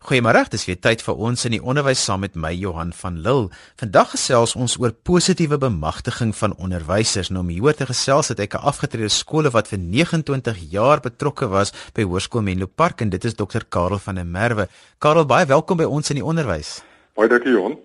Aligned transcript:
Goeiemôre, 0.00 0.46
dis 0.48 0.62
weer 0.64 0.78
tyd 0.80 1.02
vir 1.04 1.18
ons 1.28 1.42
in 1.44 1.52
die 1.52 1.60
onderwys 1.60 2.00
saam 2.00 2.22
met 2.24 2.32
my 2.32 2.54
Johan 2.56 2.88
van 2.96 3.18
Lille. 3.20 3.50
Vandag 3.82 4.14
gesels 4.14 4.54
ons 4.56 4.78
oor 4.80 4.94
positiewe 5.04 5.58
bemagtiging 5.60 6.30
van 6.38 6.54
onderwysers. 6.56 7.28
Nou 7.28 7.42
om 7.42 7.50
hieroor 7.52 7.76
te 7.76 7.84
gesels 7.90 8.32
het 8.32 8.40
ek 8.40 8.54
'n 8.56 8.64
afgetrede 8.70 9.10
skole 9.12 9.50
wat 9.52 9.68
vir 9.68 9.78
29 9.78 10.56
jaar 10.72 11.00
betrokke 11.04 11.48
was 11.48 11.72
by 11.92 12.02
Hoërskool 12.02 12.40
Menlo 12.40 12.66
Park 12.66 13.02
en 13.02 13.10
dit 13.10 13.24
is 13.24 13.34
Dr. 13.34 13.60
Karel 13.68 13.98
van 13.98 14.14
der 14.14 14.24
Merwe. 14.24 14.68
Karel, 14.98 15.26
baie 15.26 15.46
welkom 15.46 15.76
by 15.76 15.84
ons 15.84 16.10
in 16.10 16.16
die 16.16 16.24
onderwys. 16.24 16.82
Baie 17.14 17.28
dankie 17.28 17.52
Johan. 17.52 17.76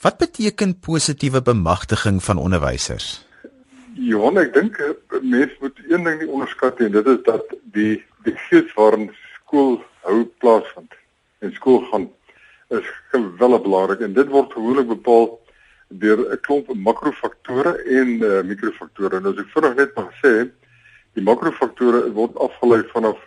Wat 0.00 0.18
beteken 0.18 0.78
positiewe 0.78 1.42
bemagtiging 1.42 2.22
van 2.22 2.38
onderwysers? 2.38 3.26
Johan, 3.94 4.38
ek 4.38 4.54
dink 4.54 4.78
mense 5.22 5.56
moet 5.60 5.78
een 5.88 6.04
ding 6.04 6.20
nie 6.20 6.30
onderskat 6.30 6.78
nie 6.78 6.86
en 6.86 6.92
dit 6.92 7.06
is 7.06 7.22
dat 7.24 7.42
die 7.72 8.04
die 8.22 8.36
gees 8.48 8.72
waarin 8.74 9.10
skool 9.42 9.82
hou 10.02 10.24
plaasvind 10.38 10.94
en 11.38 11.52
skool 11.52 11.82
gaan 11.90 12.08
is 12.68 12.88
geweldig 13.12 13.62
belangrik 13.62 14.00
en 14.00 14.12
dit 14.12 14.28
word 14.28 14.52
gewoonlik 14.52 14.88
bepaal 14.88 15.28
deur 15.88 16.20
'n 16.32 16.40
klomp 16.40 16.74
makrofaktore 16.74 17.72
en 17.98 18.08
uh, 18.08 18.42
mikrofaktore. 18.42 19.20
Nou 19.20 19.32
as 19.32 19.40
ek 19.40 19.52
vinnig 19.54 19.76
net 19.76 19.94
mag 19.96 20.10
sê, 20.20 20.50
die 21.16 21.24
makrofaktore 21.24 22.12
word 22.12 22.36
afgelei 22.36 22.82
vanaf 22.92 23.18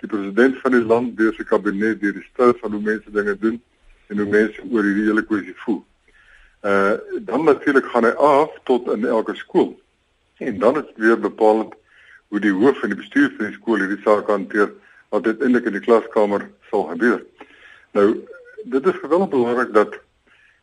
die 0.00 0.08
president 0.08 0.58
van 0.60 0.72
die 0.76 0.84
land 0.84 1.16
deur 1.16 1.32
sy 1.34 1.44
kabinet, 1.44 2.00
deur 2.00 2.12
die 2.12 2.26
styl 2.32 2.52
van 2.60 2.72
hoe 2.76 2.82
mense 2.82 3.10
dinge 3.10 3.36
doen 3.38 3.62
en 4.10 4.18
hoe 4.18 4.28
mense 4.28 4.60
oor 4.70 4.84
hierdie 4.84 5.08
hele 5.08 5.24
kwessie 5.24 5.56
voel. 5.64 5.80
Uh 6.62 6.98
dan 7.28 7.44
natuurlik 7.44 7.86
gaan 7.86 8.04
hy 8.04 8.12
af 8.18 8.52
tot 8.64 8.90
in 8.92 9.06
elke 9.06 9.34
skool. 9.34 9.72
En 10.38 10.58
dan 10.58 10.76
is 10.76 10.86
dit 10.92 11.06
weer 11.06 11.20
bepalend 11.20 11.74
hoe 12.28 12.40
die 12.40 12.52
hoof 12.52 12.82
en 12.82 12.92
die 12.92 13.00
bestuur 13.00 13.32
van 13.36 13.46
die 13.46 13.56
skool 13.56 13.80
hierdie 13.80 14.02
saak 14.04 14.28
hanteer 14.28 14.70
wat 15.08 15.26
uiteindelik 15.26 15.66
in 15.70 15.78
die 15.78 15.86
klaskamer 15.86 16.44
sal 16.70 16.86
gebeur. 16.92 17.24
Nou, 17.92 18.24
dit 18.64 18.86
is 18.86 19.00
geweldig 19.00 19.28
belangrik 19.28 19.72
dat 19.72 19.98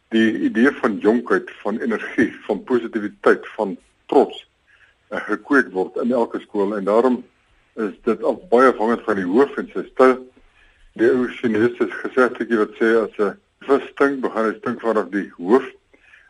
die 0.10 0.40
idee 0.50 0.72
van 0.72 0.98
jonkheid, 0.98 1.52
van 1.62 1.78
energie, 1.80 2.36
van 2.46 2.64
positiwiteit, 2.64 3.48
van 3.48 3.78
trots 4.06 4.48
uh, 5.10 5.22
gekweek 5.28 5.70
word 5.74 6.00
in 6.02 6.12
elke 6.12 6.40
skool 6.40 6.74
en 6.78 6.88
daarom 6.88 7.20
is 7.78 7.94
dit 8.08 8.24
al 8.24 8.40
baie 8.50 8.72
afhangend 8.72 9.04
van 9.06 9.20
die 9.22 9.28
hoof 9.30 9.58
en 9.62 9.70
sy 9.74 9.84
styl. 9.92 10.16
Die 10.98 11.12
ou 11.12 11.28
Chinese 11.38 11.86
gesegde 12.02 12.48
wat 12.58 12.74
sê 12.80 12.90
as 13.04 13.20
'n 13.20 13.38
vis 13.68 13.86
stink, 13.92 14.22
begin 14.26 14.50
hy 14.50 14.56
stink 14.58 14.82
vanaf 14.82 15.12
die 15.14 15.30
hoof. 15.38 15.70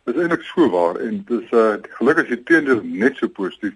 Dit 0.05 0.15
is 0.15 0.21
eintlik 0.21 0.43
so 0.43 0.67
waar 0.69 0.99
en 0.99 1.23
dit 1.23 1.41
is 1.41 1.55
uh, 1.55 1.79
gelukkig 1.95 2.27
is 2.27 2.35
die 2.35 2.43
teendeel 2.43 2.83
net 2.83 3.15
so 3.17 3.27
positief 3.27 3.75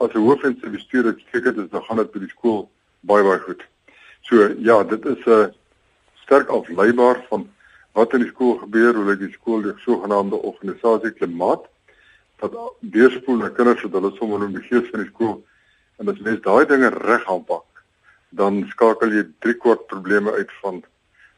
as 0.00 0.14
'n 0.14 0.24
hoof 0.24 0.42
en 0.44 0.56
sy 0.62 0.72
bestuur 0.72 1.12
het 1.12 1.20
seker 1.32 1.54
dis 1.54 1.70
dan 1.70 1.84
gaan 1.84 2.00
dit 2.00 2.12
by 2.12 2.24
die 2.24 2.32
skool 2.32 2.70
baie 3.00 3.24
baie 3.24 3.44
goed. 3.44 3.62
So 4.22 4.54
ja, 4.58 4.82
dit 4.84 5.04
is 5.04 5.22
'n 5.26 5.30
uh, 5.30 5.46
sterk 6.26 6.50
afleibaar 6.50 7.22
van 7.30 7.46
wat 7.96 8.12
in 8.12 8.26
die 8.26 8.32
skool 8.34 8.58
gebeur, 8.60 8.92
hoe 8.94 9.06
lyk 9.08 9.22
die 9.22 9.32
skool 9.32 9.62
die 9.64 9.74
sogenaamde 9.86 10.36
organisasie 10.36 11.14
klimaat 11.16 11.64
wat 12.42 12.56
deurspoel 12.80 13.38
na 13.40 13.48
kinders 13.56 13.84
wat 13.86 13.94
hulle 13.96 14.12
sommer 14.18 14.44
in 14.44 14.58
die 14.58 14.64
gees 14.66 14.90
van 14.90 15.00
die 15.00 15.12
skool 15.12 15.38
en 15.96 16.12
as 16.12 16.20
mens 16.26 16.42
daai 16.44 16.66
dinge 16.68 16.90
reg 16.92 17.24
aanpak, 17.32 17.64
dan 18.36 18.66
skakel 18.74 19.14
jy 19.16 19.24
drie 19.40 19.56
kwart 19.56 19.86
probleme 19.92 20.34
uit 20.36 20.52
van 20.60 20.82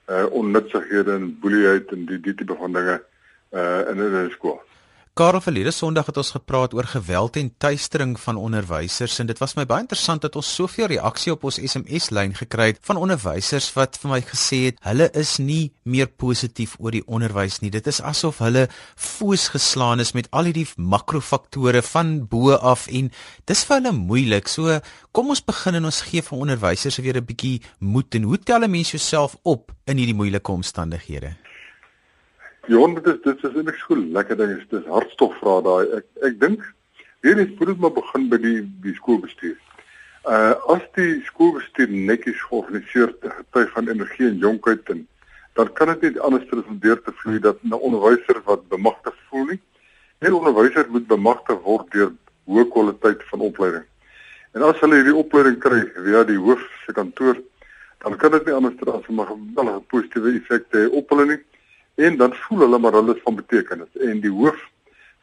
uh 0.08 0.24
onnutsighede 0.32 1.14
en 1.14 1.28
boelieheid 1.42 1.92
en 1.92 2.06
die 2.08 2.18
die 2.24 2.34
tipe 2.34 2.56
van 2.56 2.72
dinge 2.72 2.96
uh 3.52 3.80
in 3.92 4.00
'n 4.00 4.30
skool. 4.32 4.58
Karel 5.18 5.40
verlede 5.42 5.72
Sondag 5.74 6.06
het 6.06 6.18
ons 6.20 6.28
gepraat 6.30 6.74
oor 6.78 6.86
geweld 6.86 7.36
en 7.40 7.48
tuistering 7.58 8.12
van 8.22 8.36
onderwysers 8.38 9.16
en 9.18 9.26
dit 9.26 9.40
was 9.42 9.56
my 9.58 9.64
baie 9.66 9.82
interessant 9.82 10.22
dat 10.22 10.36
ons 10.38 10.50
soveel 10.60 10.86
reaksie 10.92 11.32
op 11.32 11.42
ons 11.48 11.58
SMS 11.58 12.12
lyn 12.14 12.36
gekry 12.38 12.68
het 12.68 12.78
van 12.86 13.00
onderwysers 13.02 13.66
wat 13.74 13.98
vir 13.98 14.12
my 14.12 14.20
gesê 14.28 14.60
het 14.68 14.78
hulle 14.84 15.08
is 15.18 15.32
nie 15.42 15.72
meer 15.82 16.06
positief 16.06 16.76
oor 16.78 16.94
die 16.94 17.02
onderwys 17.02 17.58
nie. 17.64 17.72
Dit 17.74 17.90
is 17.90 17.98
asof 17.98 18.38
hulle 18.46 18.68
foos 18.94 19.48
geslaan 19.56 19.98
is 20.06 20.14
met 20.14 20.30
al 20.30 20.52
hierdie 20.52 20.68
makrofaktore 20.78 21.82
van 21.88 22.14
bo 22.30 22.54
af 22.54 22.86
en 22.86 23.10
dis 23.50 23.64
vir 23.66 23.80
hulle 23.80 23.94
moeilik. 23.98 24.46
So 24.46 24.78
kom 25.10 25.34
ons 25.34 25.42
begin 25.42 25.82
en 25.82 25.90
ons 25.90 26.00
gee 26.12 26.22
vir 26.22 26.46
onderwysers 26.46 27.02
weer 27.02 27.18
'n 27.18 27.26
bietjie 27.26 27.58
moed 27.80 28.14
en 28.14 28.22
hoe 28.22 28.38
tel 28.38 28.62
'n 28.62 28.70
mens 28.70 28.94
jouself 28.94 29.34
op 29.42 29.74
in 29.84 29.98
hierdie 29.98 30.14
moeilike 30.14 30.52
omstandighede? 30.52 31.47
Johan, 32.68 32.94
dit 32.94 33.06
is 33.06 33.20
dit 33.24 33.44
is 33.44 33.54
eintlik 33.56 33.78
so 33.80 33.96
lekker 33.96 34.36
ding 34.36 34.50
is 34.52 34.64
dis 34.68 34.88
hartstog 34.92 35.32
vra 35.40 35.54
daai. 35.64 35.86
Ek 35.98 36.26
ek 36.28 36.34
dink 36.42 36.66
weer 37.24 37.40
eens 37.40 37.54
moet 37.56 37.70
dit 37.70 37.80
maar 37.80 37.94
begin 37.96 38.26
by 38.28 38.38
die 38.42 38.58
die 38.84 38.92
skoolbestuur. 38.98 39.54
Uh 40.28 40.52
as 40.74 40.84
die 40.98 41.14
skoolbestuur 41.30 41.94
netjies 42.10 42.42
georganiseer 42.50 43.14
te 43.24 43.64
van 43.72 43.88
energie 43.94 44.28
en 44.28 44.44
jonkheid 44.44 44.92
en 44.92 45.00
dan 45.56 45.72
kan 45.80 45.94
dit 45.94 46.04
nie 46.10 46.22
anders 46.28 46.44
as 46.52 46.68
om 46.68 46.76
deur 46.84 47.00
te 47.00 47.16
vloei 47.22 47.40
dat 47.48 47.64
'n 47.64 47.72
onderwyser 47.72 48.44
wat 48.44 48.68
bemagtig 48.68 49.16
voel 49.30 49.48
nie. 49.54 49.60
'n 50.20 50.38
Onderwyser 50.42 50.92
moet 50.92 51.08
bemagtig 51.08 51.64
word 51.64 51.90
deur 51.96 52.12
hoë 52.44 52.68
kwaliteit 52.68 53.24
van 53.32 53.48
opleiding. 53.48 53.84
En 54.52 54.62
as 54.62 54.80
hulle 54.84 55.00
hierdie 55.00 55.20
opleiding 55.24 55.56
kry 55.58 55.86
via 56.04 56.24
die 56.24 56.36
hoof 56.36 56.60
se 56.84 56.92
kantoor, 56.92 57.40
dan 58.04 58.16
kan 58.16 58.30
dit 58.30 58.44
nie 58.44 58.54
anders 58.54 58.76
as 58.92 59.08
om 59.08 59.20
'n 59.20 59.26
geweldige 59.32 59.80
positiewe 59.88 60.36
effek 60.36 60.68
te 60.68 60.84
hê 60.84 60.92
op 60.92 61.08
hulle 61.08 61.26
nie 61.26 61.44
en 62.06 62.16
dan 62.16 62.34
voel 62.44 62.64
hulle 62.66 62.78
maar 62.78 62.96
hulle 62.98 63.14
is 63.16 63.22
van 63.26 63.36
betekenis 63.38 64.02
en 64.08 64.20
die 64.22 64.30
hoof 64.30 64.58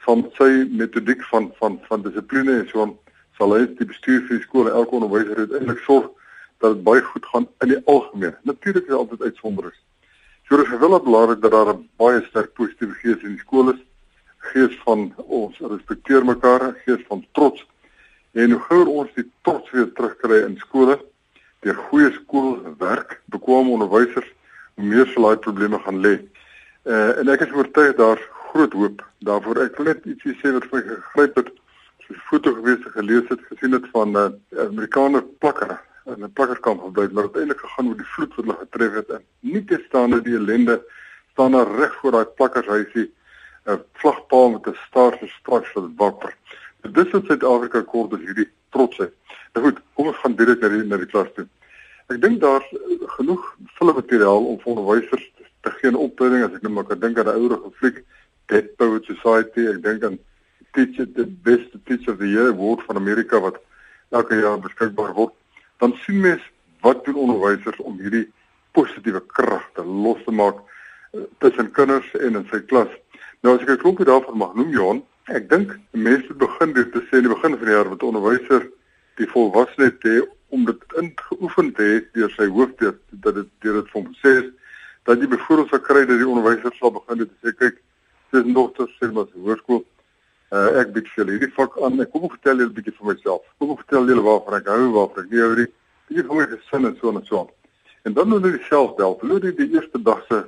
van 0.06 0.26
sy 0.38 0.50
metodiek 0.82 1.24
van 1.32 1.50
van 1.60 1.80
van 1.88 2.04
dissipline 2.06 2.60
en 2.60 2.68
so 2.72 2.88
sal 3.38 3.56
hy 3.56 3.64
die 3.80 3.88
bestuur 3.88 4.22
vir 4.28 4.38
die 4.38 4.46
skool 4.46 4.70
elke 4.72 4.98
onderwyser 5.00 5.46
uiteindelik 5.46 5.82
sorg 5.88 6.12
dat 6.64 6.76
dit 6.76 6.84
baie 6.84 7.02
goed 7.04 7.26
gaan 7.32 7.48
in 7.64 7.74
die 7.74 7.82
algemeen. 7.92 8.36
Natuurlik 8.44 8.84
is 8.84 8.90
daar 8.90 9.02
altyd 9.04 9.22
uitsonderings. 9.22 9.82
So 10.48 10.58
dit 10.58 10.66
is 10.66 10.72
geweldig 10.72 11.04
belangrik 11.04 11.42
dat 11.42 11.52
daar 11.52 11.74
'n 11.74 11.90
baie 11.98 12.22
sterk 12.30 12.54
positiewe 12.54 12.94
gees 12.94 13.24
in 13.24 13.36
die 13.36 13.44
skool 13.46 13.74
is. 13.74 13.82
Gees 14.38 14.76
van 14.84 15.14
ons 15.18 15.60
respekteer 15.60 16.26
mekaar, 16.26 16.76
gees 16.86 17.04
van 17.08 17.26
trots. 17.32 17.66
En 18.32 18.52
hoe 18.52 18.62
gouer 18.62 18.88
ons 18.88 19.14
die 19.16 19.32
trots 19.42 19.72
weer 19.72 19.92
terugkry 19.94 20.44
in 20.46 20.58
skole 20.58 21.00
deur 21.60 21.76
goeie 21.90 22.12
skoolwerk, 22.12 23.22
bekwame 23.26 23.70
onderwysers, 23.70 24.28
hoe 24.76 24.86
meer 24.86 25.08
sal 25.08 25.24
daai 25.24 25.38
probleme 25.38 25.80
gaan 25.80 26.00
lê. 26.00 26.20
Uh, 26.86 27.18
en 27.18 27.30
ek 27.34 27.42
is 27.42 27.54
oortuig 27.58 27.96
daar 27.98 28.20
groot 28.52 28.74
hoop 28.74 29.00
daarvoor. 29.26 29.64
Ek 29.64 29.78
wil 29.78 29.88
net 29.90 30.04
ietsie 30.06 30.36
sê 30.38 30.52
wat 30.54 30.68
my 30.70 30.84
gegryp 30.86 31.40
het. 31.42 31.50
So 32.06 32.14
'n 32.14 32.22
foto 32.30 32.54
gewees 32.54 32.84
het 32.84 32.94
gelees 32.94 33.30
het 33.30 33.42
gesien 33.50 33.74
het 33.74 33.88
van 33.94 34.14
'n 34.14 34.36
uh, 34.54 34.66
Amerikaner 34.70 35.24
plakker 35.42 35.82
in 36.06 36.24
'n 36.24 36.34
plakkerskamp 36.34 36.82
gebly 36.82 37.08
maar 37.12 37.24
uiteindelik 37.24 37.60
gegaan 37.60 37.88
oor 37.88 37.98
die 37.98 38.12
vloed 38.14 38.36
wat 38.36 38.46
hulle 38.46 38.58
getref 38.58 38.94
het 38.94 39.10
en 39.10 39.24
nie 39.40 39.64
te 39.66 39.84
staan 39.88 40.10
dat 40.10 40.24
die 40.24 40.36
ellende 40.36 40.78
staan 41.32 41.52
daar 41.52 41.72
reg 41.76 41.96
voor 42.02 42.12
daai 42.12 42.26
plakkershuisie 42.26 43.08
'n 43.66 43.82
vlagpaal 43.94 44.50
met 44.50 44.68
'n 44.68 44.78
staar 44.88 45.18
so 45.20 45.28
straks 45.28 45.70
vir 45.74 45.90
wapper. 45.98 46.36
So 46.82 46.92
dis 46.92 47.12
wat 47.12 47.26
Suid-Afrika 47.26 47.82
kort 47.82 48.14
is 48.14 48.26
hierdie 48.28 48.50
trotsheid. 48.70 49.14
Nou 49.54 49.66
goed, 49.66 49.80
kom 49.94 50.08
ons 50.08 50.18
gaan 50.18 50.36
direk 50.36 50.62
na 50.62 50.70
die 50.70 50.84
na 50.84 50.98
die 50.98 51.12
klas 51.14 51.34
toe. 51.34 51.48
Ek 52.08 52.22
dink 52.22 52.42
daar's 52.42 52.70
genoeg 53.18 53.56
filmmateriaal 53.78 54.46
om 54.46 54.60
onderwysers 54.64 55.32
te 55.66 55.74
geen 55.82 55.98
opleiding 56.00 56.46
as 56.46 56.56
ek 56.58 56.66
nou 56.66 56.74
maar 56.76 56.88
kan 56.90 57.02
dink 57.02 57.20
aan 57.20 57.32
'n 57.32 57.40
ouer 57.42 57.72
fliek 57.80 58.04
Dead 58.52 58.76
Poet 58.78 59.06
Society. 59.10 59.68
Ek 59.74 59.82
dink 59.84 60.04
aan 60.04 60.20
Teacher 60.74 61.08
the 61.14 61.26
Best 61.26 61.74
Teacher 61.86 62.14
of 62.14 62.20
the 62.20 62.30
Year 62.30 62.50
Award 62.54 62.84
van 62.86 62.96
Amerika 63.02 63.40
wat 63.40 63.58
elke 64.10 64.36
jaar 64.36 64.60
beskikbaar 64.60 65.14
word. 65.14 65.34
Dan 65.80 65.98
sien 66.06 66.20
mens 66.22 66.44
wat 66.82 67.06
doen 67.06 67.16
onderwysers 67.16 67.80
om 67.80 67.98
hierdie 67.98 68.28
positiewe 68.72 69.24
kragte 69.28 69.84
los 69.84 70.22
te 70.26 70.32
maak 70.32 70.62
uh, 71.14 71.22
tussen 71.40 71.72
kinders 71.72 72.12
en 72.14 72.36
in 72.36 72.48
sy 72.52 72.62
klas. 72.70 72.92
Nou 73.42 73.56
as 73.56 73.62
ek 73.66 73.70
'n 73.70 73.84
klompie 73.84 74.06
daarvan 74.06 74.38
mag 74.38 74.54
noem 74.56 74.72
Johan 74.72 75.04
ek 75.34 75.50
dink 75.50 75.72
mense 75.92 76.34
begin 76.38 76.74
dit 76.74 76.92
te 76.94 77.02
sê 77.10 77.18
in 77.18 77.26
die 77.26 77.34
begin 77.34 77.58
van 77.58 77.66
die 77.66 77.74
jaar 77.74 77.90
met 77.90 78.04
onderwyser 78.06 78.68
die 79.18 79.30
volwassenheid 79.32 80.04
hê 80.06 80.20
om 80.54 80.66
dit 80.68 80.84
ingeoefen 81.02 81.72
te 81.74 81.88
hê 81.88 81.96
deur 82.14 82.34
sy 82.36 82.46
hoof 82.46 82.76
dat 82.78 83.00
dit 83.10 83.50
deur 83.66 83.80
dit 83.80 83.90
vir 83.90 84.02
hom 84.02 84.12
sê 84.22 84.34
dat 85.06 85.20
jy 85.22 85.28
byvoorbeeld 85.28 85.70
sal 85.70 85.84
kry 85.86 86.06
dat 86.06 86.18
die 86.22 86.28
onderwysers 86.28 86.78
sal 86.78 86.92
begin 86.92 87.26
te 87.26 87.28
sê 87.42 87.54
kyk 87.54 87.82
dis 88.34 88.54
dogters 88.54 88.96
sê 89.00 89.12
maar 89.12 89.28
se 89.32 89.40
hoërskool. 89.40 89.84
Uh, 90.54 90.80
ek 90.82 90.94
bied 90.96 91.08
vir 91.12 91.22
julle 91.22 91.36
hierdie 91.36 91.54
vak 91.56 91.78
aan. 91.84 92.02
Ek 92.02 92.12
kom 92.14 92.26
vertel 92.30 92.62
julle 92.62 92.72
'n 92.72 92.78
bietjie 92.78 92.96
van 92.98 93.08
myself. 93.14 93.44
Kom 93.60 93.76
vertel 93.78 94.10
julle 94.10 94.24
waarvan 94.26 94.58
ek 94.60 94.68
hou 94.74 94.92
waarvan 94.98 95.24
ek 95.24 95.32
nie 95.32 95.44
hou 95.46 95.54
nie. 95.62 95.70
Bietjie 96.10 96.28
van 96.28 96.38
my 96.38 96.48
gesin 96.54 96.86
en 96.90 96.98
so 97.02 97.14
en 97.14 97.26
so 97.26 97.50
en 98.06 98.14
dan 98.14 98.28
moet 98.30 98.46
jy 98.46 98.60
self 98.70 98.96
bel 98.98 99.16
verloor 99.20 99.46
jy 99.48 99.52
die 99.58 99.72
eerste 99.74 100.02
dag 100.02 100.22
se 100.30 100.44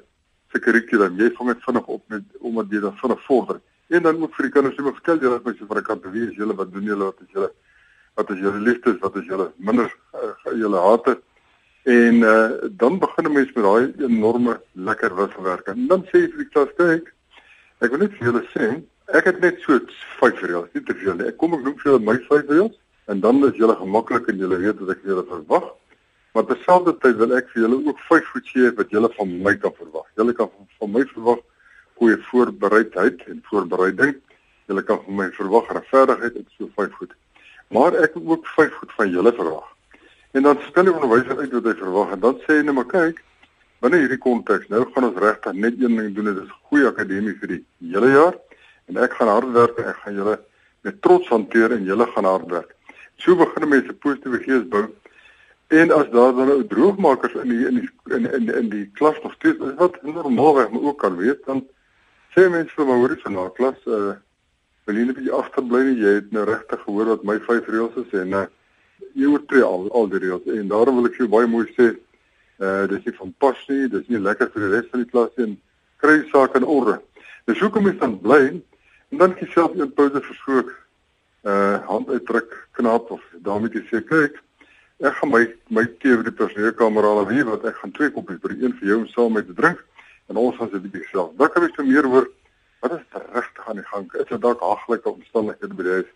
se 0.54 0.60
kurrikulum. 0.62 1.18
Jy 1.18 1.32
vang 1.38 1.50
dit 1.54 1.64
vinnig 1.66 1.88
op 1.88 2.04
met 2.14 2.24
omdat 2.40 2.70
jy 2.72 2.82
dan 2.82 2.98
vinnig 3.02 3.24
vorder. 3.26 3.62
En 3.90 4.04
dan 4.04 4.20
moet 4.20 4.36
vir 4.36 4.46
die 4.46 4.54
kinders 4.54 4.78
net 4.78 5.00
vertel 5.00 5.24
julle 5.26 5.40
wat 5.44 5.58
jy 5.58 5.66
van 5.70 5.78
'n 5.78 5.88
kant 5.90 6.02
beweeg 6.02 6.36
julle 6.38 6.54
wat 6.56 6.72
doen 6.74 6.84
julle? 6.84 7.06
Wat 7.06 7.22
is 7.22 7.32
julle? 7.34 7.52
Wat 8.14 8.30
is 8.30 8.40
julle 8.40 8.60
liefdes? 8.60 9.00
Wat 9.00 9.16
is 9.16 9.26
julle 9.26 9.52
minder 9.58 9.90
uh, 10.14 10.54
julle 10.54 10.78
hate 10.78 11.18
En 11.88 12.16
uh, 12.16 12.50
dan 12.72 13.00
begin 13.00 13.26
'n 13.26 13.32
mens 13.32 13.52
met 13.54 13.64
daai 13.64 13.94
enorme 13.98 14.62
lekker 14.72 15.16
wisselwerk. 15.16 15.68
En 15.68 15.88
dan 15.88 16.02
sê 16.04 16.20
jy 16.20 16.30
vir 16.32 16.42
die 16.44 16.50
klas, 16.52 16.72
kyk, 16.76 17.14
ek 17.80 17.92
wil 17.92 18.02
net 18.02 18.18
vir 18.18 18.28
julle 18.28 18.42
sê, 18.56 18.66
ek 19.20 19.30
het 19.30 19.40
net 19.40 19.62
so 19.64 19.80
5 20.20 20.42
reëls, 20.42 20.74
nie 20.74 20.84
te 20.84 20.96
veel 20.96 21.16
nie. 21.16 21.28
Ek 21.32 21.38
kom 21.38 21.56
ek 21.56 21.64
noem 21.64 21.78
vir 21.80 21.92
julle 21.92 22.04
my 22.10 22.18
5 22.26 22.52
reëls 22.52 22.76
en 23.08 23.20
dan 23.24 23.40
is 23.48 23.56
julle 23.56 23.76
gemaklik 23.76 24.28
en 24.28 24.44
julle 24.44 24.58
weet 24.66 24.82
wat 24.82 24.92
ek 24.98 25.08
julle 25.08 25.24
verwag. 25.30 25.70
Maar 26.34 26.46
terselfdertyd 26.50 27.16
wil 27.24 27.38
ek 27.40 27.48
vir 27.54 27.62
julle 27.64 27.80
ook 27.88 28.04
vyf 28.10 28.28
goed 28.34 28.52
gee 28.52 28.74
wat 28.82 28.92
julle 28.98 29.12
van 29.16 29.32
my 29.48 29.56
kan 29.56 29.78
verwag. 29.80 30.12
Julle 30.20 30.36
kan 30.42 30.52
van 30.80 30.94
my 30.98 31.06
verwag 31.14 31.40
goeie 32.02 32.20
voorbereidheid 32.34 33.24
en 33.32 33.40
voorbereiding. 33.48 34.14
Julle 34.68 34.84
kan 34.84 35.00
van 35.06 35.20
my 35.24 35.32
verwag 35.40 35.72
regverdigheid 35.80 36.36
en 36.36 36.52
so 36.58 36.68
vyf 36.76 37.00
goed. 37.00 37.16
Maar 37.72 37.96
ek 38.04 38.20
wil 38.20 38.36
ook 38.36 38.54
vyf 38.60 38.76
goed 38.84 38.92
van 39.00 39.16
julle 39.16 39.36
verwag. 39.40 39.77
En 40.38 40.46
dan 40.46 40.60
stel 40.70 40.86
die 40.86 40.94
onderwyser 40.94 41.40
uit 41.40 41.54
wat 41.56 41.66
hy 41.72 41.74
verwag 41.80 42.12
en 42.14 42.20
dan 42.22 42.36
sê 42.44 42.60
hy 42.60 42.66
net 42.68 42.76
maar 42.78 42.90
kyk 42.92 43.24
binne 43.82 44.02
hierdie 44.04 44.20
konteks 44.22 44.68
nou 44.70 44.84
gaan 44.94 45.08
ons 45.08 45.18
regtig 45.22 45.56
net 45.64 45.80
een 45.82 45.96
ding 45.98 46.12
doen 46.14 46.30
dit 46.30 46.42
is 46.44 46.52
goeie 46.70 46.90
akademie 46.90 47.34
vir 47.40 47.54
die 47.56 47.64
hele 47.94 48.12
jaar 48.14 48.38
en 48.92 49.00
ek 49.06 49.16
gaan 49.18 49.32
hard 49.32 49.50
werk 49.56 49.80
en 49.82 49.90
ek 49.92 50.04
gaan 50.04 50.20
julle 50.20 50.36
met 50.86 51.00
trots 51.06 51.32
hanteer 51.34 51.74
en 51.76 51.88
julle 51.90 52.06
gaan 52.14 52.30
hard 52.30 52.52
werk. 52.52 52.76
So 53.18 53.36
begin 53.40 53.70
mense 53.70 53.96
positiewe 54.04 54.40
gees 54.44 54.68
bou. 54.74 54.84
En 55.74 55.92
as 55.92 56.12
daar 56.14 56.36
dan 56.38 56.54
ou 56.54 56.62
droogmakers 56.74 57.34
in 57.42 57.50
die 57.52 57.66
in 57.68 57.80
die 57.82 57.90
in 58.20 58.30
in, 58.38 58.52
in 58.62 58.70
die 58.72 58.86
klas 59.00 59.18
nog 59.24 59.34
steeds 59.40 59.60
is 59.72 59.74
wat 59.82 59.98
normaalweg 60.04 60.70
maar 60.72 60.86
ook 60.92 61.02
kan 61.02 61.18
weet 61.18 61.42
dan 61.50 61.66
sê 62.36 62.46
mense 62.50 62.78
vir 62.78 62.88
my 62.88 63.00
hoor 63.02 63.18
iets 63.18 63.26
van 63.26 63.36
na 63.40 63.50
klas 63.58 63.90
uh 63.90 64.14
wil 64.88 64.96
jy 64.96 65.10
net 65.10 65.18
bietjie 65.18 65.36
agterbly 65.36 65.82
jy 65.90 66.14
het 66.22 66.30
nou 66.32 66.46
regtig 66.48 66.86
gehoor 66.86 67.12
wat 67.16 67.26
my 67.28 67.36
vyf 67.50 67.68
reëls 67.74 67.98
is 68.06 68.16
en 68.22 68.38
uh 68.44 68.46
jy 69.14 69.32
oortree 69.34 69.64
al 69.64 69.88
al 69.92 70.10
die 70.12 70.24
reëls 70.24 70.48
en 70.60 70.72
daarom 70.72 71.00
wil 71.00 71.10
ek 71.10 71.20
vir 71.20 71.34
baie 71.34 71.50
mooi 71.50 71.66
sê 71.76 71.92
uh 72.58 72.86
dis 72.90 73.06
nie 73.06 73.18
van 73.20 73.34
pas 73.40 73.68
nie 73.70 73.90
dis 73.94 74.08
nie 74.10 74.24
lekker 74.30 74.50
vir 74.54 74.66
die 74.66 74.74
res 74.76 74.90
van 74.92 75.04
die 75.04 75.12
klas 75.12 75.44
en 75.46 75.60
kry 75.98 76.18
sake 76.32 76.58
in 76.58 76.66
orde. 76.66 77.00
Dis 77.48 77.62
hoekom 77.62 77.88
jy 77.88 77.98
dan 78.00 78.18
bly 78.22 78.42
En 79.12 79.18
dan 79.18 79.34
kies 79.36 79.52
self 79.52 79.72
een 79.76 79.94
pouse 79.94 80.22
verskook 80.22 80.74
uh 81.44 81.78
hand 81.88 82.10
uitdruk 82.10 82.56
knap 82.72 83.12
of 83.12 83.22
daarmee 83.46 83.84
sê 83.88 84.02
kyk 84.04 84.42
ek 85.00 85.14
gaan 85.20 85.32
my 85.32 85.44
my 85.78 85.86
tee 86.02 86.16
vir 86.18 86.26
die 86.28 86.34
personeelkamer 86.40 87.08
al 87.08 87.22
hier 87.30 87.48
wat 87.48 87.64
ek 87.70 87.78
gaan 87.80 87.94
twee 87.96 88.12
koppies 88.12 88.42
vir 88.44 88.56
een 88.58 88.74
vir 88.80 88.90
jou 88.90 88.98
om 89.04 89.06
saam 89.14 89.38
met 89.40 89.48
te 89.48 89.56
drink 89.60 89.80
en 90.28 90.42
ons 90.42 90.58
gaan 90.58 90.70
se 90.74 90.82
bietjie 90.84 91.06
self. 91.12 91.32
Dan 91.40 91.54
kan 91.54 91.70
so 91.76 91.88
meer 91.88 92.04
hoor 92.04 92.28
wat 92.82 92.98
is 92.98 93.06
regtig 93.14 93.70
aan 93.70 93.80
die 93.80 93.88
gang? 93.92 94.10
Is 94.14 94.28
dit 94.28 94.42
dalk 94.42 94.60
haglike 94.60 95.10
omstandighede 95.10 95.80
by 95.80 95.88
die 95.88 95.96
huis? 96.00 96.12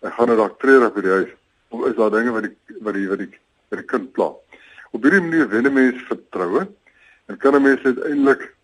Ek 0.00 0.16
gaan 0.16 0.32
nou 0.32 0.38
dalk 0.40 0.56
treurig 0.64 0.96
by 0.96 1.04
die 1.04 1.16
huis 1.18 1.36
of 1.70 1.86
is 1.86 1.96
daar 1.96 2.10
dinge 2.10 2.34
wat 2.34 2.46
die 2.48 2.56
wat 2.80 2.94
die 2.94 3.08
wat 3.08 3.18
die, 3.22 3.32
wat 3.70 3.82
die 3.82 3.86
kind 3.86 4.12
pla? 4.12 4.30
Op 4.90 5.02
hierdie 5.02 5.22
manier 5.22 5.48
wen 5.48 5.66
'n 5.66 5.72
mens 5.72 6.02
vertroue 6.08 6.68
en 7.26 7.36
kan 7.36 7.54
'n 7.54 7.62
mens 7.62 7.82
uiteindelik 7.82 8.54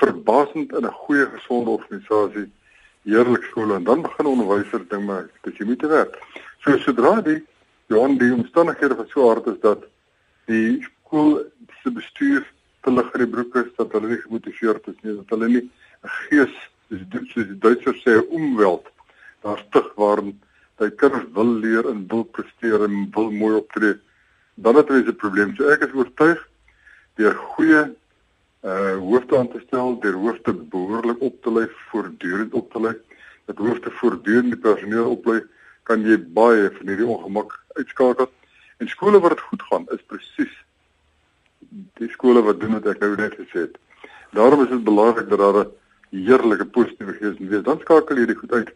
verbasend 0.00 0.72
in 0.72 0.86
'n 0.86 0.98
goeie 1.04 1.26
gesonde 1.36 1.70
organisasie 1.70 2.50
heerlik 3.04 3.44
skole 3.50 3.74
en 3.74 3.84
dan 3.84 4.02
begin 4.02 4.26
onderwyser 4.26 4.88
ding 4.88 5.04
maar 5.06 5.28
dis 5.42 5.56
jy 5.56 5.66
moet 5.66 5.78
te 5.78 5.86
werk. 5.86 6.18
So 6.64 6.78
sodra 6.78 7.20
die 7.20 7.44
Johan 7.92 8.18
die 8.18 8.32
omstandighede 8.32 8.94
van 8.94 9.08
so 9.08 9.28
hard 9.28 9.46
is 9.46 9.60
dat 9.60 9.84
die 10.46 10.80
skool 10.82 11.42
se 11.82 11.90
bestuur 11.90 12.44
te 12.80 12.92
lig 12.92 13.12
in 13.14 13.24
die 13.24 13.32
broek 13.36 13.56
is 13.60 13.72
dat 13.76 13.92
hulle 13.92 14.08
nie 14.08 14.22
gemotiveerd 14.22 14.88
is 14.88 14.96
nie 15.02 15.16
dat 15.16 15.36
hulle 15.36 15.48
nie 15.48 15.64
'n 16.04 16.14
gees 16.28 16.54
soos 16.88 17.46
die 17.48 17.58
Duitsers 17.58 18.02
sê 18.04 18.16
omweld 18.28 18.88
daar 19.42 19.60
stig 19.68 19.92
waarin 20.00 20.40
hy 20.82 20.90
kinders 21.00 21.26
wil 21.34 21.52
leer 21.62 21.88
en 21.90 22.06
wil 22.10 22.24
presteer 22.24 22.84
en 22.86 23.06
wil 23.14 23.30
mooi 23.30 23.54
optree 23.56 23.94
dan 24.54 24.76
het 24.76 24.88
hulle 24.88 25.06
'n 25.06 25.16
probleem. 25.16 25.54
So 25.56 25.68
ek 25.68 25.82
is 25.82 25.94
oortuig 25.94 26.48
deur 27.16 27.34
goeie 27.34 27.94
uh 28.64 28.96
hoofde 28.96 29.38
aan 29.38 29.50
te 29.52 29.60
stel, 29.66 29.98
deur 30.00 30.14
hoofde 30.14 30.52
behoorlik 30.52 31.20
op 31.20 31.42
te 31.42 31.52
lei, 31.52 31.66
voortdurend 31.90 32.52
op 32.52 32.72
te 32.72 32.80
lei. 32.80 32.94
Dat 33.44 33.56
hoofde 33.56 33.90
voortdurend 33.90 34.50
die 34.50 34.60
personeel 34.60 35.10
oplei, 35.10 35.42
kan 35.82 36.00
jy 36.00 36.16
baie 36.18 36.70
van 36.70 36.86
hierdie 36.86 37.06
ongemak 37.06 37.60
uitskakel. 37.76 38.30
En 38.78 38.88
skole 38.88 39.20
dit 39.20 39.40
goed 39.40 39.62
gaan, 39.62 39.84
is 39.88 40.02
presies 40.06 40.54
die 41.98 42.08
skole 42.08 42.42
wat 42.42 42.60
doen 42.60 42.72
wat 42.72 42.86
ek 42.86 43.00
nou 43.00 43.16
net 43.16 43.34
gesê 43.34 43.66
het. 43.66 43.76
Daarom 44.30 44.62
is 44.62 44.70
dit 44.70 44.84
belangrik 44.84 45.28
dat 45.28 45.38
daar 45.38 45.58
'n 45.64 45.70
heerlike 46.10 46.64
positiewe 46.64 47.12
gees 47.12 47.38
in 47.38 47.48
wees. 47.48 47.62
Dan 47.62 47.80
skakel 47.80 48.16
jy 48.16 48.26
dit 48.26 48.38
goed 48.38 48.52
uit 48.52 48.72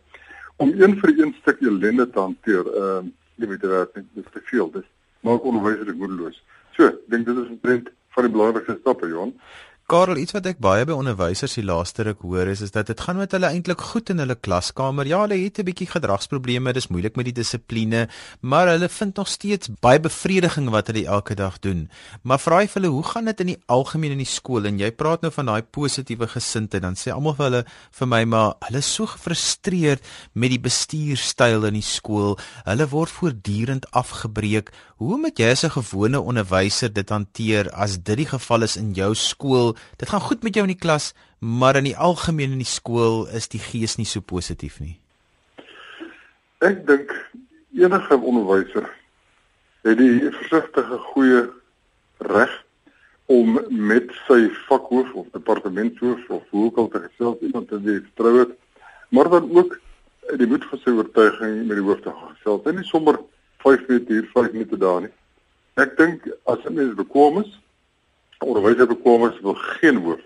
om 0.58 0.72
een 0.74 0.98
vir 1.00 1.14
een 1.16 1.34
stuk 1.40 1.60
ellende 1.60 2.10
te 2.10 2.18
hanteer. 2.18 2.66
Ehm 2.74 3.06
uh, 3.06 3.14
jy 3.38 3.46
weet 3.46 3.60
dit 3.62 3.98
is 4.00 4.06
dis 4.18 4.30
te 4.34 4.40
veel. 4.50 4.70
Dis 4.74 4.86
maak 5.22 5.44
onderwysers 5.46 5.94
moedeloos. 5.94 6.40
So, 6.74 6.90
dink 7.06 7.26
dit 7.26 7.36
is 7.36 7.50
'n 7.50 7.60
trend 7.62 7.90
van 8.14 8.26
die 8.26 8.32
belangrikste 8.32 8.76
stappe, 8.80 9.08
Johan. 9.08 9.34
Karel, 9.88 10.18
iets 10.20 10.34
wat 10.36 10.44
ek 10.44 10.58
baie 10.60 10.84
by 10.84 10.92
onderwysers 10.92 11.54
die 11.56 11.62
laaste 11.64 12.04
ruk 12.04 12.18
hoor 12.20 12.50
is 12.52 12.60
is 12.60 12.74
dat 12.74 12.90
dit 12.90 13.00
gaan 13.00 13.16
met 13.16 13.32
hulle 13.32 13.48
eintlik 13.48 13.80
goed 13.88 14.10
in 14.12 14.18
hulle 14.20 14.34
klaskamer. 14.36 15.08
Ja, 15.08 15.22
hulle 15.22 15.38
het 15.40 15.60
'n 15.60 15.64
bietjie 15.64 15.88
gedragsprobleme, 15.88 16.74
dis 16.76 16.90
moeilik 16.92 17.16
met 17.16 17.24
die 17.24 17.32
dissipline, 17.32 18.08
maar 18.42 18.68
hulle 18.68 18.88
vind 18.88 19.16
nog 19.16 19.28
steeds 19.28 19.70
baie 19.80 19.98
bevrediging 19.98 20.68
wat 20.68 20.88
hulle 20.88 21.06
elke 21.06 21.34
dag 21.34 21.58
doen. 21.60 21.88
Maar 22.22 22.38
vra 22.38 22.60
jy 22.60 22.68
vir 22.68 22.82
hulle, 22.82 22.92
hoe 22.92 23.02
gaan 23.02 23.24
dit 23.24 23.40
in 23.40 23.46
die 23.46 23.62
algemeen 23.66 24.12
in 24.12 24.18
die 24.18 24.26
skool? 24.26 24.66
En 24.66 24.78
jy 24.78 24.90
praat 24.92 25.22
nou 25.22 25.32
van 25.32 25.46
daai 25.46 25.62
positiewe 25.62 26.28
gesindheid, 26.28 26.82
dan 26.82 26.94
sê 26.94 27.10
almal 27.10 27.34
vir 27.34 27.44
hulle 27.44 27.64
vir 27.90 28.06
my, 28.06 28.24
maar 28.24 28.54
hulle 28.68 28.78
is 28.78 28.94
so 28.94 29.06
gefrustreerd 29.06 30.04
met 30.34 30.50
die 30.50 30.60
bestuurstyl 30.60 31.64
in 31.64 31.74
die 31.74 31.82
skool. 31.82 32.36
Hulle 32.66 32.88
word 32.88 33.08
voortdurend 33.08 33.90
afgebreek. 33.92 34.70
Hoe 34.98 35.14
moet 35.14 35.38
jy 35.38 35.46
as 35.54 35.62
'n 35.62 35.70
gewone 35.70 36.18
onderwyser 36.20 36.92
dit 36.92 37.08
hanteer 37.08 37.70
as 37.70 38.02
dit 38.02 38.16
die 38.16 38.26
geval 38.26 38.62
is 38.62 38.76
in 38.76 38.92
jou 38.92 39.14
skool? 39.14 39.76
dit 39.96 40.08
gaan 40.08 40.20
goed 40.20 40.42
met 40.42 40.54
jou 40.54 40.66
in 40.66 40.74
die 40.74 40.84
klas, 40.86 41.14
maar 41.38 41.76
in 41.76 41.84
die 41.84 41.96
algemeen 41.96 42.50
in 42.50 42.58
die 42.58 42.74
skool 42.78 43.28
is 43.28 43.48
die 43.48 43.60
gees 43.60 43.96
nie 43.96 44.06
so 44.06 44.20
positief 44.20 44.80
nie. 44.80 44.98
Ek 46.58 46.86
dink 46.86 47.14
enige 47.72 48.16
onderwyser 48.16 48.90
het 49.82 49.98
die 49.98 50.30
versigtige 50.30 50.98
goeie 50.98 51.46
reg 52.18 52.64
om 53.26 53.60
met 53.70 54.10
sy 54.26 54.50
vakhoof 54.66 55.14
of 55.14 55.26
departementshoof 55.32 56.28
of 56.28 56.42
hoe 56.50 56.64
ook 56.64 56.76
al 56.76 56.88
te 56.88 57.00
gesels 57.06 57.38
iemand 57.40 57.68
te 57.68 57.78
vertrou 57.78 58.38
het, 58.38 58.50
maar 59.08 59.30
dan 59.30 59.50
ook 59.56 59.78
die 60.36 60.46
moed 60.46 60.64
van 60.64 60.78
sy 60.78 60.90
oortuiging 60.90 61.66
met 61.66 61.76
die 61.76 61.86
hoof 61.86 62.00
te 62.00 62.10
gesels. 62.10 62.64
En 62.66 62.74
nie 62.74 62.84
sommer 62.84 63.18
5 63.62 63.86
minute 63.88 64.12
hier, 64.12 64.30
5 64.32 64.52
minute 64.52 64.78
daar 64.78 65.00
nie. 65.00 65.14
Ek 65.74 65.96
dink 65.96 66.26
as 66.46 66.64
'n 66.64 66.74
mens 66.74 66.94
bekwame 66.94 67.44
is 67.44 67.58
onderwyserbekwamers 68.38 69.40
wil 69.40 69.54
geen 69.54 69.96
hoof 69.96 70.20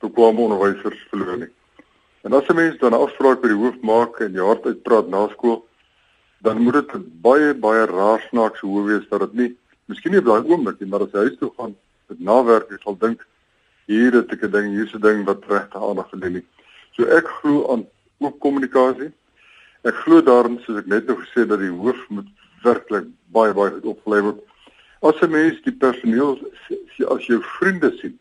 bekwame 0.00 0.40
onderwysers 0.40 1.06
verloor 1.10 1.38
nie. 1.38 1.50
En 2.22 2.32
as 2.32 2.48
'n 2.48 2.54
mens 2.54 2.78
dan 2.78 2.92
'n 2.92 3.02
afspraak 3.06 3.40
by 3.40 3.48
die 3.48 3.62
hoof 3.62 3.80
maak 3.80 4.20
en 4.20 4.32
jy 4.32 4.44
hard 4.44 4.66
uitpraat 4.66 5.08
na 5.08 5.28
skool, 5.28 5.66
dan 6.38 6.62
moet 6.62 6.72
dit 6.74 7.22
baie 7.22 7.54
baie 7.54 7.86
raar 7.86 8.20
snaaks 8.28 8.60
hoe 8.60 8.86
wees 8.86 9.08
dat 9.08 9.20
dit 9.20 9.32
nie 9.32 9.56
miskien 9.86 10.12
nie 10.12 10.20
op 10.20 10.24
daai 10.26 10.44
oomblik 10.50 10.80
nie, 10.80 10.88
maar 10.88 11.02
as 11.02 11.12
jy 11.12 11.18
huis 11.18 11.38
toe 11.38 11.52
gaan, 11.56 11.76
dit 12.08 12.20
nawerk, 12.20 12.70
jy 12.70 12.76
sal 12.82 12.96
dink 12.98 13.26
hier 13.86 14.12
het 14.12 14.32
ek 14.32 14.42
'n 14.42 14.50
ding, 14.50 14.74
hier's 14.76 14.94
'n 14.94 15.00
ding 15.00 15.24
wat 15.24 15.44
regte 15.48 15.78
aandag 15.78 16.08
verdien 16.10 16.32
nie. 16.32 16.46
So 16.96 17.04
ek 17.04 17.26
glo 17.26 17.72
aan 17.72 17.86
oop 18.18 18.38
kommunikasie. 18.40 19.12
Ek 19.84 19.94
glo 19.94 20.20
daarin 20.20 20.58
soos 20.64 20.78
ek 20.78 20.86
net 20.86 21.06
nou 21.06 21.16
gesê 21.16 21.46
dat 21.46 21.58
die 21.58 21.70
hoof 21.70 22.08
moet 22.08 22.26
werklik 22.62 23.06
baie 23.32 23.54
baie 23.54 23.70
goed 23.70 23.84
opgelei 23.94 24.22
word 24.22 24.44
As 25.00 25.20
'n 25.22 25.30
mens 25.30 25.60
die 25.62 25.72
personeel 25.72 26.38
as 27.14 27.26
jou 27.26 27.38
vriende 27.58 27.90
sien 28.00 28.18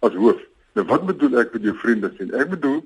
as 0.00 0.12
hoof. 0.12 0.40
Nou 0.74 0.84
wat 0.86 1.06
bedoel 1.08 1.38
ek 1.40 1.52
met 1.52 1.62
jou 1.62 1.74
vriende 1.74 2.10
sien? 2.18 2.34
Ek 2.34 2.50
bedoel 2.50 2.82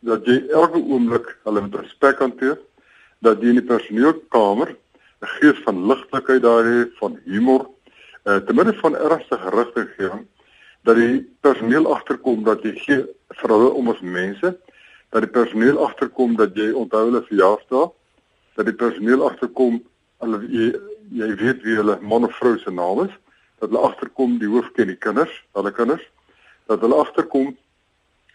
dat 0.00 0.24
jy 0.24 0.38
elke 0.48 0.80
oomblik 0.80 1.28
hulle 1.44 1.60
met 1.60 1.74
respek 1.74 2.18
hanteer, 2.24 2.56
dat 3.20 3.42
jy 3.42 3.52
in 3.52 3.60
die 3.60 3.68
personeelkamer 3.68 4.72
'n 5.22 5.32
gees 5.38 5.60
van 5.64 5.86
ligtelikheid 5.86 6.42
daar 6.42 6.64
het, 6.64 6.96
van 6.98 7.20
humor, 7.24 7.68
uh, 8.24 8.36
te 8.36 8.52
midde 8.52 8.74
van 8.80 8.96
ernstige 8.96 9.50
rigtinggewing, 9.50 10.26
dat 10.82 10.96
die 10.96 11.20
personeel 11.40 11.94
agterkom 11.94 12.44
dat 12.44 12.62
jy 12.62 12.72
gee 12.74 13.04
vir 13.28 13.48
hulle 13.50 13.70
om 13.70 13.88
as 13.88 14.00
mense, 14.00 14.56
dat 15.10 15.22
die 15.22 15.30
personeel 15.30 15.78
agterkom 15.84 16.36
dat 16.36 16.56
jy 16.56 16.72
onthou 16.72 17.04
hulle 17.04 17.22
verjaarsdag, 17.22 17.92
dat 18.56 18.68
die 18.68 18.76
personeel 18.76 19.24
agterkom 19.28 19.80
hulle 20.22 20.40
jy, 20.48 21.28
weet 21.40 21.62
wie 21.66 21.76
hulle 21.78 21.98
man 22.00 22.24
of 22.28 22.36
vrou 22.38 22.56
se 22.58 22.70
naam 22.70 23.04
is, 23.06 23.14
dat 23.60 23.70
hulle 23.70 23.84
agterkom 23.88 24.38
die 24.40 24.50
hoof 24.50 24.70
ken 24.76 24.90
die 24.90 24.98
kinders, 24.98 25.32
hulle 25.58 25.72
kinders, 25.74 26.04
dat 26.70 26.80
hulle 26.84 27.00
agterkom 27.02 27.52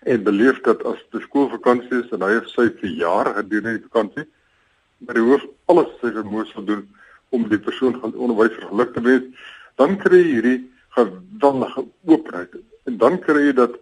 en 0.07 0.23
beleef 0.23 0.61
dat 0.65 0.83
as 0.85 0.99
die 1.11 1.23
skoolvakansie 1.25 2.03
is 2.03 2.11
en 2.15 2.23
hy 2.25 2.37
of 2.39 2.49
sy 2.53 2.67
vir 2.81 2.93
jare 3.01 3.33
gedurende 3.39 3.77
die 3.79 3.87
vakansie, 3.89 4.27
maar 5.03 5.17
die 5.17 5.25
hoof 5.25 5.45
alles 5.71 5.91
sy 6.01 6.13
vermoë 6.15 6.47
sal 6.51 6.67
doen 6.67 6.85
om 7.35 7.47
die 7.51 7.59
persoon 7.59 7.97
van 8.01 8.15
onderwyser 8.15 8.69
geluk 8.69 8.93
te 8.95 9.03
wees, 9.03 9.25
dan 9.77 9.97
kry 10.01 10.21
jy 10.21 10.29
hierdie 10.35 10.57
geweldige 10.97 11.83
oopheid 12.07 12.55
en 12.87 12.97
dan 13.01 13.19
kry 13.21 13.49
jy 13.49 13.53
dat 13.57 13.75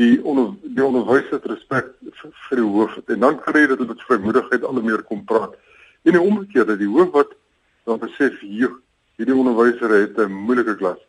die 0.00 0.16
onder 0.26 0.52
die 0.62 0.84
onderwyser 0.84 1.42
respek 1.50 1.90
vir, 2.02 2.32
vir 2.48 2.60
die 2.60 2.70
hoof 2.76 2.96
het 2.98 3.14
en 3.14 3.22
dan 3.26 3.38
kry 3.42 3.64
jy 3.64 3.70
dat 3.72 3.82
hulle 3.82 3.92
met 3.92 4.06
vrymoedigheid 4.08 4.66
al 4.66 4.82
meer 4.82 5.02
kom 5.06 5.22
praat. 5.28 5.54
En 6.04 6.12
die 6.12 6.20
omgekeerde, 6.20 6.76
die 6.76 6.88
hoof 6.88 7.10
wat 7.12 7.32
dan 7.88 7.98
besef 7.98 8.40
jy 8.42 8.68
hierdie 9.16 9.36
onderwyser 9.36 9.90
het 9.90 10.18
'n 10.18 10.32
moeilike 10.32 10.76
klas. 10.76 11.00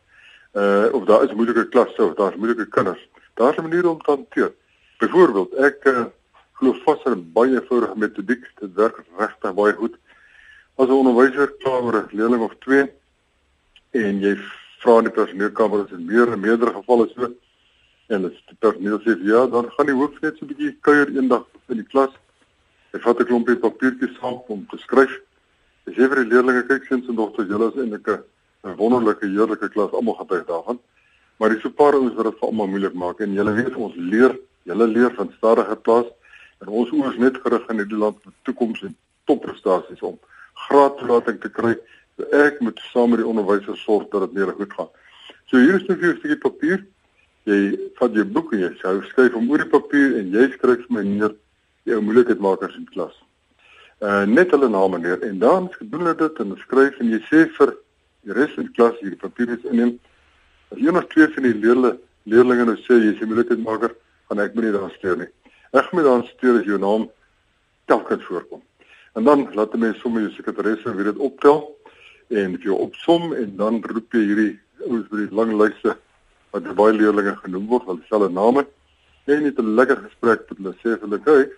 Uh 0.56 0.88
of 0.92 1.04
daar 1.04 1.24
is 1.24 1.34
moeilike 1.34 1.68
klasse 1.68 2.02
of 2.04 2.14
daar's 2.14 2.36
moeilike 2.36 2.68
kinders. 2.68 3.08
Daar's 3.34 3.56
'n 3.56 3.62
manier 3.62 3.88
om 3.88 4.02
te 4.02 4.10
hanteer. 4.10 4.52
Byvoorbeeld, 4.98 5.54
ek 5.54 5.84
uh, 5.84 6.04
glo 6.52 6.72
vas 6.84 7.02
in 7.04 7.12
'n 7.12 7.32
baie 7.32 7.54
eenvoudige 7.54 7.98
metodiek. 7.98 8.44
Dit 8.60 8.74
werk 8.74 9.02
regtig 9.18 9.54
baie 9.54 9.72
goed. 9.72 9.96
As 10.76 10.88
'n 10.88 11.00
onderwyser 11.02 11.52
klaar 11.58 11.94
'n 11.94 12.08
leerling 12.10 12.42
of 12.42 12.54
twee 12.58 12.90
en 13.90 14.20
jy 14.20 14.36
vra 14.78 14.98
in 14.98 15.04
die 15.04 15.12
personeelkamer 15.12 15.82
as 15.82 15.90
dit 15.90 16.00
meer 16.00 16.32
en 16.32 16.40
meerder 16.40 16.72
gevalle 16.72 17.08
so 17.14 17.32
en 18.06 18.24
as 18.24 18.36
die 18.48 18.56
personeel 18.58 19.00
sê 19.00 19.16
ja, 19.26 19.46
dan 19.46 19.70
gaan 19.70 19.86
die 19.86 19.94
hoof 19.94 20.20
net 20.20 20.36
so 20.36 20.44
'n 20.44 20.48
bietjie 20.48 20.76
kuier 20.80 21.08
eendag 21.16 21.44
in 21.68 21.76
die 21.76 21.90
klas. 21.92 22.12
Hy 22.96 23.02
vat 23.04 23.18
'n 23.20 23.28
klompie 23.28 23.56
papiertjies 23.60 24.16
saam 24.16 24.40
om 24.48 24.66
te 24.70 24.78
skryf. 24.80 25.12
Hy 25.84 25.92
sê 25.92 26.06
vir 26.08 26.24
die 26.24 26.30
leerders, 26.32 26.64
kyk 26.64 26.86
sins 26.88 27.08
en 27.08 27.16
dogters, 27.18 27.48
julle 27.48 27.68
is 27.68 27.76
eintlik 27.76 28.08
'n 28.08 28.76
wonderlike, 28.80 29.26
heerlike 29.28 29.68
klas, 29.68 29.92
almal 29.92 30.16
getuig 30.16 30.46
daarvan. 30.46 30.78
Maar 31.36 31.50
dis 31.50 31.60
so 31.60 31.68
'n 31.68 31.74
paar 31.74 31.92
ouens 31.92 32.14
wat 32.14 32.24
dit 32.24 32.38
vir 32.38 32.48
almal 32.48 32.66
moeilik 32.66 32.94
maak 32.94 33.20
en 33.20 33.34
julle 33.34 33.52
weet 33.52 33.76
ons 33.76 33.94
leer, 33.96 34.32
julle 34.64 34.86
leer 34.86 35.12
van 35.14 35.30
stadige 35.36 35.76
klas 35.82 36.06
en 36.62 36.68
ons 36.68 36.90
oors 36.90 37.16
net 37.18 37.36
gerig 37.36 37.68
in 37.68 37.76
hierdie 37.76 37.98
land 37.98 38.16
vir 38.22 38.32
toekoms 38.44 38.82
en 38.82 38.96
topprestasies 39.26 40.00
om 40.00 40.18
graadtoelating 40.54 41.40
te 41.40 41.50
kry. 41.50 41.76
So 42.16 42.24
ek 42.32 42.60
moet 42.60 42.80
saam 42.92 43.10
met 43.10 43.18
die 43.18 43.28
onderwysers 43.28 43.82
sorg 43.84 44.08
dat 44.08 44.20
dit 44.20 44.32
meer 44.32 44.52
goed 44.52 44.72
gaan. 44.72 44.88
So 45.46 45.58
hier 45.58 45.74
is 45.74 45.86
net 45.86 46.00
'n 46.00 46.16
stukkie 46.16 46.40
papier. 46.48 46.86
Jy 47.44 47.78
vat 47.94 48.14
jou 48.14 48.24
boek 48.24 48.52
en 48.52 48.58
jy 48.60 49.02
skryf 49.10 49.32
hom 49.32 49.50
oor 49.50 49.58
die 49.58 49.68
papier 49.68 50.16
en 50.18 50.32
jy 50.32 50.50
skryf 50.52 50.80
vir 50.86 50.96
my 50.96 51.02
neer 51.02 51.36
jou 51.86 52.00
moeilikheidmakers 52.02 52.76
in 52.76 52.88
klas. 52.90 53.14
Uh 54.02 54.24
net 54.28 54.50
hulle 54.54 54.68
name 54.68 54.98
neer 54.98 55.22
en 55.24 55.38
dan 55.38 55.68
doen 55.78 56.02
hulle 56.02 56.16
dit 56.18 56.40
en 56.42 56.56
skryf 56.64 56.98
en 57.00 57.12
jy 57.14 57.20
sê 57.30 57.46
vir 57.58 57.72
die 58.26 58.36
res 58.36 58.54
van 58.56 58.66
die 58.66 58.76
klas 58.78 58.98
hierdie 59.00 59.20
papier 59.20 59.54
is 59.54 59.64
inneem. 59.70 59.96
As 60.74 60.82
een 60.82 60.98
of 60.98 61.06
twee 61.14 61.28
van 61.34 61.46
die 61.46 61.54
leerlinge 61.54 61.98
leerlinge 62.26 62.66
nou 62.66 62.76
sê 62.82 62.98
jy 62.98 63.14
is 63.14 63.20
'n 63.22 63.30
moeilikheidmaker, 63.30 63.94
gaan 64.28 64.40
ek 64.40 64.54
moet 64.54 64.64
nie 64.64 64.72
daar 64.72 64.90
steur 64.98 65.16
nie. 65.16 65.30
Ek 65.72 65.92
moet 65.92 66.04
daar 66.04 66.24
steur 66.26 66.58
as 66.60 66.66
jou 66.66 66.78
naam 66.78 67.10
telkens 67.86 68.24
voorkom. 68.24 68.62
En 69.14 69.24
dan 69.24 69.48
laat 69.54 69.72
die 69.72 69.80
mense 69.80 70.00
sommer 70.00 70.22
jou 70.22 70.32
sekretaresse 70.32 70.94
weer 70.94 71.12
dit 71.12 71.18
optel 71.18 71.76
en 72.28 72.58
jy 72.58 72.70
opsom 72.70 73.32
en 73.32 73.56
dan 73.56 73.82
roep 73.82 74.12
jy 74.12 74.24
hierdie 74.26 74.58
ouens 74.86 75.08
by 75.08 75.16
die 75.16 75.34
lang 75.34 75.54
lyste 75.54 75.96
wat 76.50 76.74
baie 76.74 76.92
leerlinge 76.92 77.36
genoem 77.44 77.66
word 77.70 77.84
van 77.86 78.00
dieselfde 78.00 78.32
name 78.34 78.66
en 79.26 79.42
net 79.42 79.58
'n 79.58 79.74
lekker 79.78 79.96
gesprek 80.02 80.50
met 80.50 80.58
hulle 80.58 80.74
sê 80.82 81.00
hulle 81.00 81.18
kyk 81.18 81.54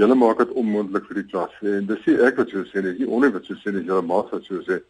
julle 0.00 0.16
maak 0.16 0.38
dit 0.42 0.54
onmoontlik 0.62 1.06
vir 1.08 1.20
die 1.20 1.28
klas. 1.32 1.52
En 1.62 1.86
dis 1.86 2.06
nie 2.06 2.16
ek 2.26 2.40
wat 2.40 2.52
so 2.52 2.64
sê 2.70 2.82
nie 2.84 2.96
die 2.98 3.08
onder 3.08 3.32
wat 3.34 3.48
so 3.48 3.58
sê 3.60 3.74
nie 3.74 3.84
julle 3.84 4.02
maak 4.02 4.30
dit 4.34 4.48
so 4.48 4.62
sê. 4.68 4.80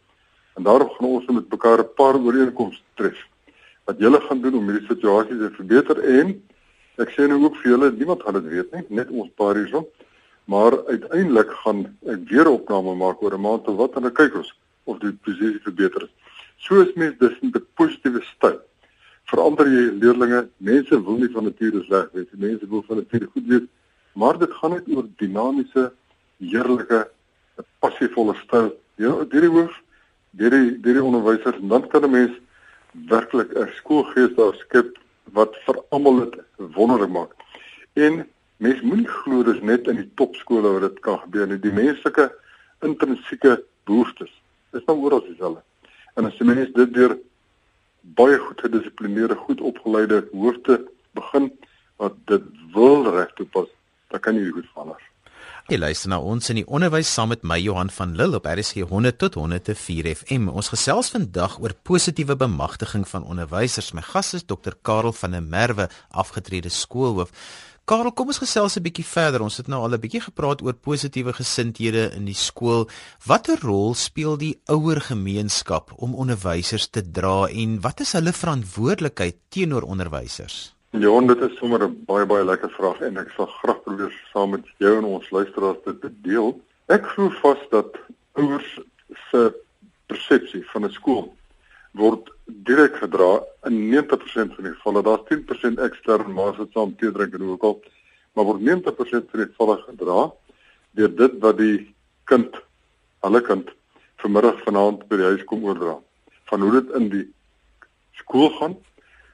En 0.59 0.67
daarom 0.67 0.90
gaan 0.97 1.09
ons 1.09 1.26
met 1.38 1.50
mekaar 1.57 1.83
'n 1.85 1.95
paar 1.97 2.17
ooreenkomste 2.19 2.85
tref 2.97 3.19
wat 3.87 3.99
julle 3.99 4.21
gaan 4.21 4.40
doen 4.40 4.55
om 4.55 4.69
hierdie 4.69 4.87
situasie 4.87 5.38
te 5.38 5.50
verbeter. 5.57 5.97
En 6.19 6.43
ek 6.99 7.11
sê 7.17 7.26
nou 7.29 7.43
ook 7.45 7.57
vir 7.62 7.73
julle 7.73 7.93
niemand 7.93 8.23
gaan 8.23 8.38
dit 8.38 8.49
weet 8.55 8.73
nie 8.73 8.85
net 8.88 9.11
ons 9.11 9.31
paar 9.37 9.55
hierson 9.55 9.87
maar 10.50 10.87
uiteindelik 10.87 11.50
gaan 11.62 11.81
ek 12.07 12.21
weer 12.31 12.47
'n 12.49 12.57
opname 12.59 12.95
maak 12.95 13.23
oor 13.23 13.35
'n 13.35 13.40
maand 13.40 13.69
of 13.69 13.76
wat 13.76 13.95
en 13.97 14.02
dan 14.02 14.12
kyk 14.12 14.35
ons 14.35 14.55
of 14.85 14.99
die 14.99 15.12
posisie 15.12 15.61
verbeter 15.62 16.02
is. 16.02 16.12
So 16.57 16.81
is 16.81 16.95
mens 16.95 17.14
in 17.21 17.52
'n 17.55 17.67
positiewe 17.75 18.23
styl. 18.35 18.61
Verander 19.25 19.67
jy 19.67 19.85
leerlinge, 20.00 20.49
mense 20.57 21.05
wil 21.05 21.17
nie 21.17 21.33
van 21.35 21.45
nature 21.45 21.83
sleg 21.85 22.09
wees, 22.12 22.26
mense 22.33 22.69
wil 22.69 22.83
van 22.83 22.97
nature 22.97 23.26
goed 23.26 23.47
wees, 23.47 23.67
maar 24.12 24.38
dit 24.38 24.52
gaan 24.52 24.71
net 24.71 24.88
oor 24.88 25.07
dinamiese, 25.17 25.93
heerlike, 26.38 27.09
passievolle 27.79 28.35
styl. 28.45 28.73
Ja, 29.00 29.12
deur 29.25 29.47
die 29.47 29.52
hoof, 29.52 29.76
deur 30.31 30.50
die 30.50 30.81
deur 30.81 30.99
die 31.00 31.05
onderwysers 31.05 31.61
en 31.61 31.69
dan 31.69 31.88
kan 31.88 32.05
'n 32.05 32.11
mens 32.11 32.35
werklik 33.09 33.55
'n 33.55 33.71
skoolgees 33.79 34.35
daar 34.35 34.55
skep 34.55 34.99
wat 35.33 35.57
vir 35.67 35.83
almal 35.90 36.17
dit 36.25 36.35
wonderlik 36.57 37.11
maak. 37.11 37.33
En 37.95 38.26
Mens 38.61 38.83
moenie 38.85 39.09
glo 39.09 39.40
dis 39.47 39.61
net 39.64 39.87
in 39.88 39.97
die 40.02 40.11
topskole 40.21 40.69
waar 40.69 40.83
dit 40.85 40.99
kan 41.00 41.17
gebeur 41.23 41.47
nie. 41.49 41.57
Die 41.62 41.73
menslike 41.73 42.26
intrinsieke 42.85 43.55
behoeftes 43.88 44.33
is 44.76 44.85
dan 44.85 45.00
oral 45.00 45.23
dieselfde. 45.25 45.62
En 46.21 46.29
as 46.29 46.37
jy 46.37 46.45
mens 46.45 46.69
dit 46.76 46.93
deur 46.93 47.14
baie 48.19 48.37
goed 48.43 48.61
gedissiplineerde, 48.61 49.38
goed 49.47 49.64
opgeleide 49.64 50.26
hoofde 50.35 50.76
begin 51.17 51.49
wat 52.02 52.19
dit 52.29 52.45
wil 52.75 53.09
reg 53.14 53.33
toepas, 53.38 53.71
dan 54.11 54.21
kan 54.21 54.37
jy 54.37 54.50
goed 54.50 54.69
verander. 54.75 55.00
Jy 55.71 55.79
luister 55.79 56.11
na 56.11 56.17
ons 56.19 56.50
in 56.50 56.59
die 56.59 56.67
onderwys 56.67 57.11
saam 57.14 57.31
met 57.31 57.45
my 57.47 57.55
Johan 57.61 57.93
van 57.95 58.17
Lille 58.19 58.40
op 58.40 58.47
RSG 58.50 58.83
100 58.90 59.19
tot 59.23 59.37
104 59.38 60.09
FM. 60.17 60.49
Ons 60.50 60.73
gesels 60.73 61.12
vandag 61.14 61.61
oor 61.62 61.76
positiewe 61.87 62.35
bemagtiging 62.35 63.05
van 63.07 63.23
onderwysers. 63.23 63.93
My 63.95 64.02
gas 64.02 64.33
is 64.35 64.47
Dr. 64.49 64.75
Karel 64.83 65.14
van 65.14 65.37
der 65.37 65.45
Merwe, 65.47 65.87
afgetrede 66.11 66.73
skoolhoof. 66.75 67.31
Karel, 67.87 68.11
kom 68.14 68.33
ons 68.35 68.43
gesels 68.43 68.76
'n 68.76 68.83
bietjie 68.83 69.07
verder. 69.07 69.43
Ons 69.43 69.57
het 69.57 69.69
nou 69.69 69.83
al 69.83 69.95
'n 69.95 70.00
bietjie 70.00 70.21
gepraat 70.21 70.62
oor 70.62 70.75
positiewe 70.75 71.33
gesindhede 71.33 72.11
in 72.14 72.25
die 72.25 72.35
skool. 72.35 72.88
Watter 73.26 73.59
rol 73.61 73.95
speel 73.95 74.37
die 74.37 74.61
ouer 74.67 75.00
gemeenskap 75.00 75.93
om 75.97 76.14
onderwysers 76.14 76.88
te 76.90 77.02
dra 77.11 77.47
en 77.47 77.81
wat 77.81 78.00
is 78.00 78.12
hulle 78.12 78.33
verantwoordelikheid 78.33 79.37
teenoor 79.49 79.83
onderwysers? 79.83 80.79
Ja, 80.90 81.20
dit 81.20 81.40
is 81.40 81.56
sommer 81.56 81.85
'n 81.87 82.02
baie 82.04 82.26
baie 82.26 82.44
lekker 82.44 82.70
vraag 82.70 83.00
en 83.00 83.16
ek 83.16 83.28
sal 83.30 83.47
graag 83.47 83.82
probeer 83.82 84.11
saam 84.32 84.50
met 84.50 84.66
jou 84.78 84.97
en 84.99 85.04
ons 85.04 85.30
luisteraars 85.30 85.78
dit 85.85 86.23
deel. 86.23 86.61
Ek 86.87 87.04
glo 87.06 87.30
vas 87.30 87.59
dat 87.70 87.94
ouers 88.32 88.80
se 89.30 89.54
persepsie 90.06 90.64
van 90.73 90.85
'n 90.85 90.90
skool 90.90 91.35
word 91.94 92.32
direk 92.47 92.97
gedra 92.97 93.40
in 93.66 93.88
90% 93.88 94.54
van 94.54 94.64
die 94.64 94.73
gevalle. 94.73 95.02
Daar's 95.02 95.28
10% 95.28 95.78
ekstern 95.78 96.32
maar 96.32 96.56
dit 96.56 96.73
saam 96.73 96.97
tee 96.97 97.12
drink 97.12 97.35
en 97.35 97.42
ook 97.42 97.62
al, 97.62 97.82
maar 98.32 98.44
word 98.44 98.61
90% 98.61 99.30
van 99.30 99.40
die 99.40 99.50
gevalle 99.54 99.76
gedra 99.87 100.32
deur 100.90 101.16
dit 101.16 101.38
wat 101.38 101.56
die 101.56 101.94
kind, 102.25 102.56
hulle 103.23 103.40
kind 103.40 103.70
vanmiddag 104.16 104.59
vanaand 104.64 105.06
by 105.09 105.16
die 105.16 105.30
huis 105.30 105.44
kom 105.44 105.64
oordra. 105.64 106.00
Van 106.50 106.61
hoe 106.61 106.73
dit 106.73 106.90
in 106.90 107.09
die 107.09 107.32
skool 108.12 108.50
gaan, 108.59 108.76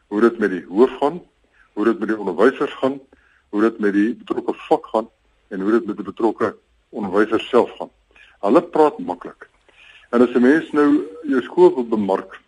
hoe 0.08 0.20
dit 0.20 0.38
met 0.38 0.50
die 0.50 0.64
hoof 0.68 0.92
gaan, 1.00 1.22
hoe 1.76 1.84
dit 1.84 1.98
met 2.00 2.08
die 2.08 2.18
onderwysers 2.18 2.72
gaan, 2.80 2.96
hoe 3.52 3.60
dit 3.68 3.78
met 3.84 3.92
die 3.92 4.14
betrokke 4.16 4.54
vak 4.68 4.88
gaan 4.92 5.10
en 5.52 5.60
hoe 5.60 5.76
dit 5.76 5.86
met 5.86 6.00
die 6.00 6.08
betrokke 6.08 6.54
onderwysers 6.88 7.48
self 7.52 7.70
gaan. 7.76 7.92
Hulle 8.40 8.62
praat 8.62 8.98
maklik. 8.98 9.48
En 10.10 10.24
as 10.24 10.34
'n 10.34 10.40
mens 10.40 10.72
nou 10.72 11.04
jou 11.22 11.42
skool 11.42 11.74
wil 11.74 11.88
bemark, 11.88 12.40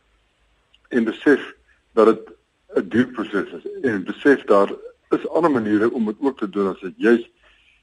en 0.89 1.05
besef 1.05 1.55
dat 1.93 2.07
dit 2.07 2.37
'n 2.77 2.89
duur 2.89 3.07
proses 3.07 3.53
is 3.53 3.65
en 3.83 4.05
besef 4.05 4.45
daar 4.45 4.73
is 5.09 5.29
ander 5.29 5.51
maniere 5.51 5.91
om 5.91 6.05
dit 6.05 6.17
ook 6.21 6.39
te 6.39 6.51
doen 6.51 6.69
as 6.69 6.81
dit 6.81 6.95
juis 6.97 7.31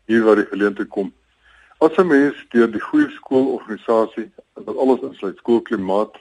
hier 0.05 0.23
waar 0.23 0.35
die 0.35 0.45
geleentheid 0.45 0.87
kom. 0.87 1.13
As 1.77 1.97
'n 1.97 2.07
mens 2.07 2.45
deur 2.49 2.71
die 2.71 2.81
goeie 2.81 3.09
skoolorganisasie 3.09 4.31
wat 4.53 4.77
alles 4.77 5.01
insluit 5.01 5.37
skoolklimaat, 5.37 6.15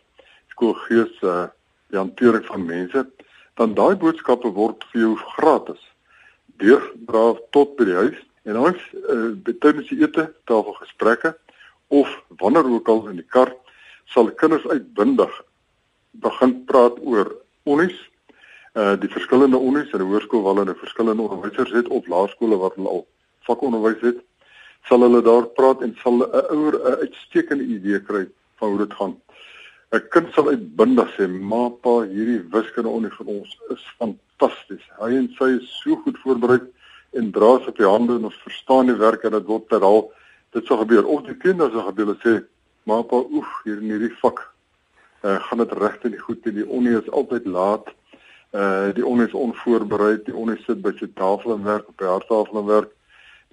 skoolgees, 0.48 1.22
uh, 1.22 1.46
die 1.86 1.98
hantering 1.98 2.46
van 2.46 2.64
mense, 2.64 3.10
dan 3.54 3.74
daai 3.74 3.94
boodskappe 3.96 4.50
word 4.52 4.84
vir 4.92 5.00
jou 5.00 5.14
gratis. 5.36 5.80
Deurdra 6.62 7.34
tot 7.50 7.76
by 7.78 7.84
die 7.84 7.98
huis. 7.98 8.20
En 8.44 8.58
ons 8.60 8.80
uh, 8.92 9.32
tydens 9.60 9.88
die 9.88 10.02
ete 10.02 10.28
tafel 10.44 10.76
gesprekke 10.80 11.34
of 11.88 12.10
wanneer 12.40 12.66
ook 12.70 12.88
al 12.88 13.06
in 13.08 13.20
die 13.22 13.30
kar 13.36 13.52
sal 14.12 14.30
kinders 14.40 14.66
uitbundig 14.66 15.32
begin 16.24 16.64
praat 16.68 16.98
oor 17.02 17.32
onnies 17.64 17.96
uh 18.74 18.94
die 18.98 19.10
verskillende 19.10 19.56
onnies 19.56 19.92
in 19.94 20.02
'n 20.02 20.10
hoërskool 20.10 20.42
waar 20.42 20.56
hulle 20.60 20.74
verskillende 20.74 21.22
onderwysers 21.22 21.72
het 21.72 21.88
of 21.88 22.06
laerskole 22.06 22.56
waar 22.58 22.74
hulle 22.74 22.88
al 22.88 23.06
vakonderwys 23.46 24.00
het 24.00 24.18
sal 24.88 25.00
hulle 25.06 25.22
daar 25.22 25.46
praat 25.58 25.82
en 25.82 25.96
sal 26.02 26.16
'n 26.18 26.30
ouer 26.56 26.74
'n 26.74 26.98
uitstekende 27.04 27.64
idee 27.64 28.00
kry 28.02 28.24
van 28.58 28.68
hoe 28.68 28.78
dit 28.78 28.94
gaan 28.94 29.20
'n 29.94 30.08
kind 30.14 30.32
sal 30.34 30.50
uitbindig 30.52 31.10
sê 31.16 31.28
ma 31.28 31.68
pa 31.70 31.94
hierdie 32.02 32.42
wiskunde 32.54 32.90
onnie 32.90 33.14
van 33.18 33.26
ons 33.38 33.58
is 33.74 33.84
fantasties 33.98 34.86
hy 35.00 35.12
en 35.20 35.28
sy 35.38 35.50
is 35.58 35.68
so 35.82 35.96
goed 36.04 36.18
voorberei 36.22 36.60
en 37.18 37.30
dra 37.30 37.58
se 37.58 37.70
op 37.70 37.78
die 37.78 37.92
hande 37.94 38.16
en 38.18 38.28
ons 38.30 38.42
verstaan 38.46 38.90
die 38.90 38.98
werk 39.06 39.24
en 39.24 39.38
dit 39.38 39.46
word 39.52 39.68
terhaal 39.68 40.10
dit 40.56 40.66
sal 40.66 40.82
gebeur 40.82 41.06
of 41.06 41.22
die 41.28 41.38
kinders 41.46 41.72
sal 41.72 41.88
gebeur 41.90 42.16
sê 42.24 42.40
ma 42.86 43.02
pa 43.02 43.22
oef 43.22 43.50
hier 43.64 43.78
in 43.80 43.94
hierdie 43.94 44.16
vak 44.22 44.42
uh, 45.24 45.36
gaan 45.40 45.58
dit 45.58 45.72
regtig 45.72 46.10
nie 46.10 46.18
goed 46.18 46.44
nie. 46.44 46.54
Die 46.60 46.68
onie 46.68 46.96
is 46.98 47.10
altyd 47.10 47.46
laat. 47.46 47.88
Uh 48.52 48.92
die 48.94 49.06
onie 49.06 49.26
is 49.26 49.34
onvoorbereid. 49.34 50.26
Die 50.28 50.36
onie 50.36 50.58
sit 50.66 50.82
by 50.84 50.92
sy 50.98 51.08
tafel 51.18 51.56
en 51.56 51.66
werk 51.66 51.88
op 51.88 51.98
die 51.98 52.10
harttafel 52.10 52.60
en 52.60 52.68
werk. 52.70 52.92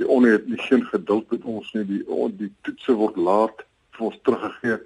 Die 0.01 0.07
onie 0.07 0.35
het 0.35 0.47
nie 0.47 0.59
geen 0.67 0.83
geduld 0.91 1.31
met 1.31 1.47
ons 1.47 1.71
nie. 1.73 1.85
Die 1.89 2.03
die 2.37 2.51
toetse 2.67 2.97
word 2.99 3.17
laat 3.17 3.65
vir 3.97 4.07
ons 4.09 4.23
teruggegee. 4.27 4.79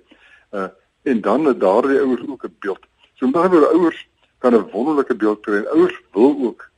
Uh 0.54 0.70
en 1.12 1.22
dan 1.22 1.46
het 1.46 1.60
daardie 1.60 2.00
ouers 2.00 2.28
ook 2.28 2.46
'n 2.46 2.56
beeld. 2.60 2.84
So 3.14 3.26
met 3.26 3.36
ander 3.36 3.68
ouers 3.68 4.08
kan 4.38 4.54
'n 4.54 4.70
wonderlike 4.72 5.16
beeld 5.16 5.40
kry 5.42 5.58
en 5.58 5.70
ouers 5.78 6.02
wil 6.12 6.38
ook 6.48 6.70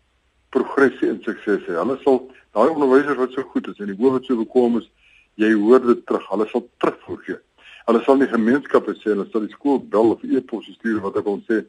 progressie 0.49 1.09
en 1.09 1.19
sukses 1.21 1.65
hê. 1.67 1.73
Hulle 1.81 1.97
sal 2.03 2.31
daai 2.51 2.69
onderwysers 2.69 3.17
wat 3.17 3.31
so 3.31 3.41
goed 3.41 3.67
is 3.67 3.79
en 3.79 3.85
die 3.85 3.99
hoof 3.99 4.11
wat 4.11 4.25
so 4.25 4.35
bekwame 4.35 4.79
is, 4.79 4.89
jy 5.35 5.53
hoor 5.53 5.81
dit 5.85 6.05
terug. 6.05 6.29
Hulle 6.29 6.47
sal 6.47 6.69
terugvoer. 6.77 7.41
Hulle 7.85 8.01
sal 8.03 8.17
nie 8.17 8.27
gemeenskappe 8.27 8.93
sê 8.99 9.13
hulle 9.13 9.27
sal 9.31 9.45
die 9.45 9.55
skool 9.55 9.79
bel 9.79 10.09
of 10.11 10.23
e-pos 10.23 10.65
stuur 10.65 10.99
wat 11.01 11.17
ek 11.17 11.23
wil 11.23 11.41
sê 11.49 11.65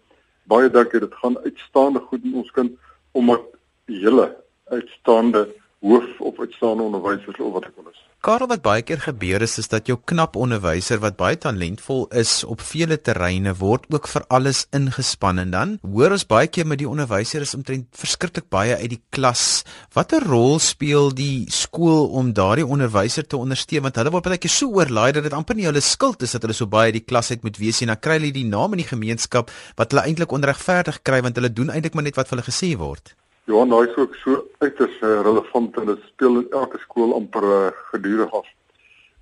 baie 0.50 0.70
dankie 0.70 1.00
dit 1.00 1.14
gaan 1.14 1.36
uitstaande 1.44 2.00
goed 2.00 2.24
met 2.24 2.34
ons 2.42 2.50
kind 2.56 2.72
omdat 3.12 3.44
julle 3.86 4.26
uitstaande 4.74 5.44
hoof 5.80 6.20
of 6.20 6.38
uitstaande 6.38 6.82
onderwysers 6.82 7.38
of 7.38 7.52
wat 7.54 7.66
ek 7.68 7.74
wil 7.78 7.90
is. 7.92 7.98
Karel 8.26 8.48
wat 8.50 8.64
baie 8.64 8.82
keer 8.82 8.98
gebeur 8.98 9.44
is 9.46 9.52
is 9.62 9.68
dat 9.70 9.86
jou 9.86 9.94
knap 10.10 10.34
onderwyser 10.34 10.98
wat 10.98 11.14
baie 11.20 11.36
talentvol 11.38 12.08
is 12.18 12.40
op 12.42 12.64
vele 12.66 12.96
terreine 12.98 13.52
word 13.60 13.86
ook 13.94 14.08
vir 14.10 14.24
alles 14.34 14.64
ingespan 14.74 15.38
en 15.38 15.52
dan 15.54 15.76
hoor 15.86 16.16
ons 16.16 16.26
baie 16.26 16.50
keer 16.50 16.66
met 16.66 16.82
die 16.82 16.88
onderwyser 16.90 17.46
is 17.46 17.54
omtrent 17.54 17.86
verskriklik 17.94 18.48
baie 18.50 18.74
uit 18.74 18.90
die 18.96 19.00
klas. 19.14 19.62
Watter 19.94 20.26
rol 20.26 20.58
speel 20.58 21.12
die 21.14 21.46
skool 21.54 22.10
om 22.18 22.34
daardie 22.34 22.66
onderwyser 22.66 23.28
te 23.28 23.38
ondersteun 23.38 23.86
want 23.86 24.02
hulle 24.02 24.14
word 24.16 24.26
baie 24.32 24.42
keer 24.42 24.56
so 24.56 24.74
oorlaai 24.80 25.12
dat 25.14 25.28
dit 25.28 25.38
amper 25.38 25.54
nie 25.54 25.70
hulle 25.70 25.84
skuld 25.84 26.26
is 26.26 26.34
dat 26.34 26.42
hulle 26.42 26.58
so 26.58 26.66
baie 26.66 26.90
die 26.90 27.06
klas 27.06 27.30
uit 27.30 27.46
moet 27.46 27.62
wees 27.62 27.84
en 27.86 27.94
dan 27.94 28.02
kry 28.02 28.18
hulle 28.18 28.34
die 28.34 28.48
naam 28.50 28.74
in 28.74 28.82
die 28.82 28.90
gemeenskap 28.90 29.54
wat 29.78 29.94
hulle 29.94 30.08
eintlik 30.10 30.34
onregverdig 30.34 31.04
kry 31.06 31.22
want 31.22 31.38
hulle 31.38 31.54
doen 31.54 31.70
eintlik 31.70 31.94
maar 31.94 32.10
net 32.10 32.18
wat 32.18 32.26
vir 32.26 32.40
hulle 32.40 32.50
gesê 32.50 32.74
word. 32.82 33.14
Ja, 33.48 33.64
nou 33.64 33.86
is 33.86 33.96
ook 33.96 34.14
so 34.14 34.48
uiters 34.58 35.00
uh, 35.00 35.20
relevant 35.24 35.76
en 35.76 35.86
dit 35.88 36.00
speel 36.06 36.34
in 36.36 36.50
elke 36.50 36.78
skool 36.78 37.14
amper 37.16 37.44
uh, 37.48 37.70
gedurig 37.92 38.34
af. 38.36 38.50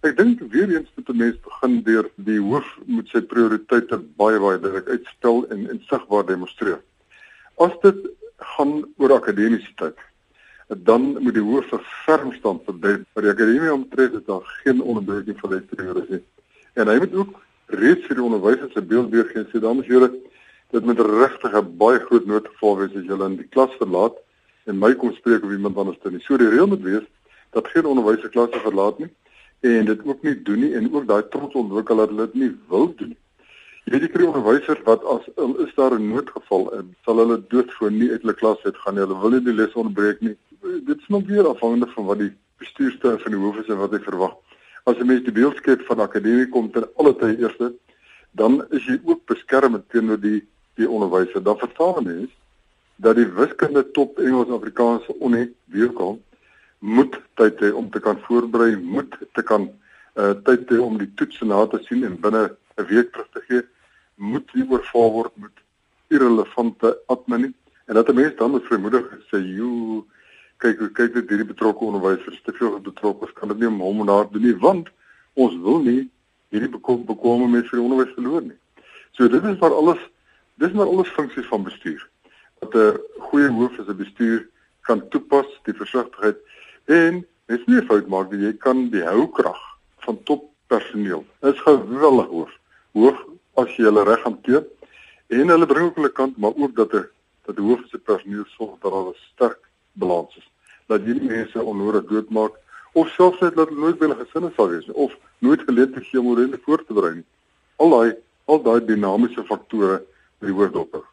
Ek 0.03 0.17
dink 0.19 0.43
weer 0.51 0.73
eens 0.73 0.89
moet 0.97 1.13
'n 1.13 1.21
mens 1.21 1.37
begin 1.45 1.77
deur 1.87 2.09
die 2.27 2.41
hoof 2.43 2.67
moet 2.87 3.07
sy 3.15 3.23
prioriteite 3.23 4.01
baie 4.19 4.43
baie 4.43 4.59
duidelik 4.59 4.91
uitstel 4.97 5.47
en 5.55 5.71
en 5.71 5.79
sigbaar 5.87 6.27
demonstreer. 6.27 6.83
As 7.55 7.79
dit 7.87 8.03
gaan 8.55 8.75
oor 8.99 9.15
akademisiteit, 9.15 9.99
dan 10.91 11.07
moet 11.23 11.39
die 11.39 11.49
hoof 11.53 11.71
verferm 11.71 12.35
staan 12.35 12.59
vir 12.67 12.81
dit. 12.81 13.09
Vir 13.15 13.29
die 13.29 13.35
akademie 13.37 13.73
omtrent 13.79 14.19
is 14.19 14.27
daar 14.27 14.55
geen 14.65 14.83
onderbreking 14.83 15.39
van 15.39 15.55
die 15.55 15.67
prioriteite 15.71 16.19
nie. 16.19 16.25
En 16.75 16.91
hy 16.91 16.99
moet 16.99 17.15
ook 17.15 17.39
reeds 17.79 18.11
vir 18.11 18.19
die 18.19 18.27
onderwysers 18.27 18.75
se 18.75 18.83
beeld 18.83 19.15
weer 19.15 19.31
gee 19.31 19.47
sê 19.55 19.63
dames 19.63 19.87
en 19.87 19.93
here 19.93 20.11
dit 20.77 20.85
moet 20.85 21.01
regtig 21.01 21.53
'n 21.57 21.77
baie 21.83 21.99
groot 22.07 22.27
noodgeval 22.27 22.77
wees 22.79 22.97
as 22.97 23.07
jy 23.09 23.17
in 23.25 23.37
die 23.37 23.53
klas 23.55 23.73
verlaat 23.81 24.17
en 24.69 24.79
my 24.79 24.95
kom 24.95 25.13
spreek 25.15 25.45
of 25.45 25.51
iemand 25.51 25.77
anders 25.77 26.01
dan 26.03 26.13
nie. 26.13 26.21
So 26.21 26.37
die 26.37 26.49
reël 26.49 26.67
moet 26.67 26.83
wees 26.83 27.07
dat 27.51 27.69
geen 27.69 27.87
onderwyser 27.87 28.29
klasse 28.29 28.61
verlaat 28.61 28.99
nie 28.99 29.11
en 29.61 29.85
dit 29.85 30.01
ook 30.05 30.23
nie 30.23 30.43
doen 30.43 30.61
nie 30.61 30.75
en 30.75 30.93
ook 30.93 31.07
daai 31.07 31.23
trots 31.31 31.55
ontwikkel 31.55 31.97
dat 31.97 32.09
hulle 32.09 32.27
dit 32.27 32.35
nie 32.35 32.51
wil 32.69 32.93
doen 32.95 33.09
nie. 33.09 33.23
Jy 33.85 33.93
weet 33.93 34.03
jy 34.03 34.09
kry 34.13 34.27
onderwysers 34.27 34.83
wat 34.85 35.05
as 35.05 35.29
is 35.65 35.75
daar 35.75 35.95
'n 35.95 36.09
noodgeval 36.09 36.73
en 36.79 36.95
sal 37.05 37.23
hulle 37.23 37.39
doodgewoon 37.49 37.99
nie 37.99 38.11
uit 38.11 38.21
hulle 38.23 38.35
klas 38.35 38.65
uit 38.65 38.77
gaan 38.77 38.95
nie. 38.95 39.05
Hulle 39.05 39.21
wil 39.21 39.31
nie 39.31 39.45
die 39.45 39.55
les 39.55 39.73
onderbreek 39.73 40.21
nie. 40.21 40.37
Dit 40.85 40.99
is 40.99 41.09
nog 41.09 41.25
weer 41.27 41.49
afhangende 41.49 41.87
van 41.87 42.05
wat 42.05 42.19
die 42.19 42.33
bestuurster 42.59 43.21
van 43.21 43.33
die 43.33 43.41
hoof 43.41 43.57
is 43.57 43.69
en 43.69 43.79
wat 43.79 43.93
hy 43.93 43.99
verwag. 43.99 44.35
As 44.85 44.99
'n 44.99 45.07
mens 45.07 45.25
die 45.25 45.33
beeld 45.33 45.57
skep 45.57 45.81
van 45.87 46.01
akademie 46.01 46.49
kom 46.49 46.71
ter 46.71 46.89
alle 46.97 47.17
tye 47.17 47.39
eerste, 47.39 47.75
dan 48.33 48.67
is 48.71 48.85
jy 48.85 49.01
ook 49.05 49.25
beskermend 49.27 49.89
teenoor 49.89 50.21
die 50.21 50.45
die 50.77 50.89
onderwyser. 50.89 51.43
Dan 51.43 51.59
verstaan 51.59 52.05
mense 52.05 52.35
dat 52.97 53.17
die 53.17 53.29
wiskunde 53.29 53.85
top 53.97 54.19
Engels 54.19 54.53
Afrikaanse 54.53 55.15
onne 55.19 55.51
weer 55.73 55.93
kom 55.93 56.21
moet 56.79 57.17
tyd 57.35 57.61
hê 57.61 57.73
om 57.73 57.91
te 57.91 58.01
kan 58.01 58.19
voorberei, 58.25 58.77
moet 58.77 59.17
te 59.33 59.43
kan 59.43 59.69
uh 60.17 60.33
tyd 60.45 60.69
hê 60.73 60.79
om 60.81 60.97
die 61.01 61.11
toetse 61.15 61.45
na 61.45 61.65
te 61.67 61.81
sien 61.89 62.05
en 62.05 62.21
binne 62.21 62.57
'n 62.77 62.87
week 62.89 63.13
terug 63.13 63.29
te 63.33 63.43
gee, 63.49 63.63
moet 64.15 64.55
nie 64.55 64.67
oorval 64.69 65.11
word 65.13 65.33
met 65.37 65.65
irrelevante 66.09 66.99
admin 67.07 67.55
en 67.87 67.95
dat 67.95 68.09
'n 68.09 68.15
mens 68.15 68.37
dan 68.37 68.51
met 68.51 68.65
vermoedig 68.65 69.05
sê, 69.31 69.39
"Jo, 69.57 70.07
kyk 70.59 70.79
hoe 70.79 70.89
kyk 70.89 71.15
dit 71.15 71.29
hierdie 71.29 71.53
betrokke 71.53 71.85
onderwysers 71.85 72.43
te 72.43 72.53
veel 72.53 72.81
betrokke, 72.81 73.33
kan 73.33 73.49
dit 73.49 73.59
nie 73.59 73.69
om 73.69 73.81
hom 73.81 74.01
en 74.01 74.09
haar 74.09 74.31
doen 74.31 74.43
nie, 74.43 74.57
want 74.57 74.89
ons 75.35 75.57
wil 75.57 75.79
nie 75.79 76.11
hierdie 76.49 76.71
bekom 76.71 77.05
bekome 77.05 77.49
mense 77.49 77.69
vir 77.69 77.81
onderwys 77.81 78.15
verloor 78.15 78.43
nie." 78.43 78.59
So 79.13 79.29
dit 79.29 79.45
is 79.45 79.59
maar 79.59 79.75
alles 79.75 79.99
dis 80.61 80.73
maar 80.73 80.87
alles 80.87 81.09
funksies 81.09 81.49
van 81.53 81.63
bestuur 81.63 82.09
wat 82.61 82.75
'n 82.75 83.01
goeie 83.29 83.49
hoof 83.49 83.79
as 83.79 83.89
'n 83.89 83.97
bestuur 83.97 84.49
kan 84.81 85.09
toepas, 85.09 85.47
die 85.65 85.75
versigtigheid 85.75 86.39
en 86.85 87.27
mens 87.47 87.67
nie 87.67 87.83
fout 87.83 88.07
maak 88.09 88.31
dat 88.31 88.41
jy 88.41 88.53
kan 88.63 88.89
die 88.91 89.05
houkrag 89.05 89.59
van 90.07 90.23
toppersoneel. 90.23 91.25
Is 91.43 91.61
geweldig 91.61 92.27
hoog. 92.27 92.53
Hoog 92.93 93.19
as 93.55 93.77
jy 93.77 93.85
hulle 93.89 94.05
reg 94.05 94.23
hanteer 94.23 94.65
en 95.29 95.49
hulle 95.49 95.67
bring 95.67 95.87
ook 95.89 95.99
hulle 96.01 96.13
kant, 96.13 96.37
maar 96.37 96.55
ook 96.55 96.77
dat 96.77 96.95
'n 96.95 97.09
dat 97.47 97.57
die 97.57 97.65
hoof 97.65 97.81
se 97.91 97.99
personeel 97.99 98.45
sorg 98.47 98.79
dat 98.81 98.93
daar 98.93 99.09
'n 99.09 99.15
sterk 99.33 99.59
balans 99.93 100.37
is. 100.37 100.51
Dat 100.87 101.01
jy 101.07 101.13
nie 101.13 101.29
mense 101.29 101.63
onnodig 101.63 102.05
doodmaak 102.05 102.55
of 102.93 103.09
selfs 103.09 103.41
net 103.41 103.55
dat 103.55 103.69
hulle 103.69 103.81
nooit 103.81 103.99
by 103.99 104.07
hulle 104.07 104.25
gesinne 104.25 104.53
sal 104.57 104.69
wees 104.69 104.87
of 104.93 105.13
nooit 105.39 105.61
geleentheid 105.61 106.07
gee 106.07 106.21
om 106.21 106.37
hulle 106.37 106.59
voor 106.65 106.85
te 106.85 106.93
berei 106.93 107.15
nie. 107.15 107.27
Al 107.77 107.91
daai 107.91 108.15
al 108.45 108.63
daai 108.63 108.85
dinamiese 108.85 109.45
faktore 109.45 110.03
by 110.47 110.53
die 110.53 110.59
hoofdokter. 110.63 111.05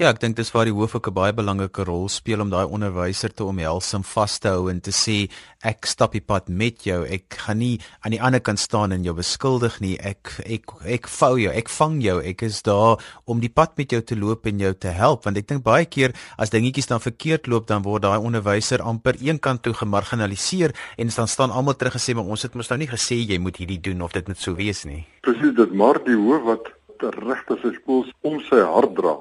Ja, 0.00 0.08
ek 0.08 0.22
dink 0.22 0.38
dis 0.38 0.48
waar 0.54 0.64
die 0.64 0.72
hoof 0.72 0.94
ook 0.96 1.08
'n 1.08 1.14
baie 1.14 1.32
belangrike 1.36 1.84
rol 1.84 2.08
speel 2.08 2.40
om 2.40 2.48
daai 2.50 2.64
onderwyser 2.64 3.28
te 3.28 3.44
omhels 3.44 3.92
en 3.92 4.02
vas 4.02 4.38
te 4.38 4.48
hou 4.48 4.70
en 4.70 4.80
te 4.80 4.90
sê 4.90 5.28
ek 5.62 5.84
stap 5.86 6.12
die 6.12 6.24
pad 6.24 6.48
met 6.48 6.82
jou. 6.82 7.04
Ek 7.04 7.28
gaan 7.28 7.58
nie 7.58 7.78
aan 8.00 8.10
die 8.12 8.20
ander 8.20 8.40
kant 8.40 8.58
staan 8.58 8.92
en 8.92 9.04
jou 9.04 9.14
beskuldig 9.14 9.80
nie. 9.80 9.98
Ek 10.00 10.40
ek 10.46 10.64
ek 10.84 11.06
vou 11.08 11.38
jou, 11.38 11.52
ek 11.52 11.68
vang 11.68 12.02
jou. 12.02 12.22
Ek 12.24 12.42
is 12.42 12.62
daar 12.62 12.98
om 13.26 13.40
die 13.40 13.50
pad 13.50 13.76
met 13.76 13.90
jou 13.90 14.00
te 14.00 14.16
loop 14.16 14.46
en 14.46 14.58
jou 14.58 14.72
te 14.72 14.88
help 14.88 15.24
want 15.24 15.36
ek 15.36 15.46
dink 15.46 15.62
baie 15.62 15.84
keer 15.84 16.12
as 16.38 16.50
dingetjies 16.50 16.88
dan 16.88 17.00
verkeerd 17.00 17.46
loop 17.46 17.66
dan 17.66 17.82
word 17.82 18.02
daai 18.02 18.18
onderwyser 18.18 18.80
amper 18.80 19.14
eenkant 19.20 19.62
toe 19.62 19.74
gemarginaliseer 19.74 20.72
en 20.96 21.08
dan 21.08 21.28
staan 21.28 21.50
almal 21.50 21.74
terug 21.74 21.92
gesê 21.92 22.14
maar 22.14 22.24
ons 22.24 22.42
het 22.42 22.54
mos 22.54 22.70
nou 22.70 22.78
nie 22.78 22.88
gesê 22.88 23.14
jy 23.28 23.38
moet 23.38 23.56
hierdie 23.56 23.80
doen 23.80 24.02
of 24.02 24.12
dit 24.12 24.26
moet 24.26 24.38
so 24.38 24.54
wees 24.54 24.84
nie. 24.84 25.04
Presies 25.20 25.54
dit, 25.54 25.72
maar 25.72 26.02
die 26.04 26.16
hoof 26.16 26.42
wat 26.42 26.72
regtig 27.02 27.60
sy 27.62 27.72
skool 27.76 28.06
om 28.20 28.40
sy 28.48 28.60
hart 28.60 28.94
dra 28.96 29.16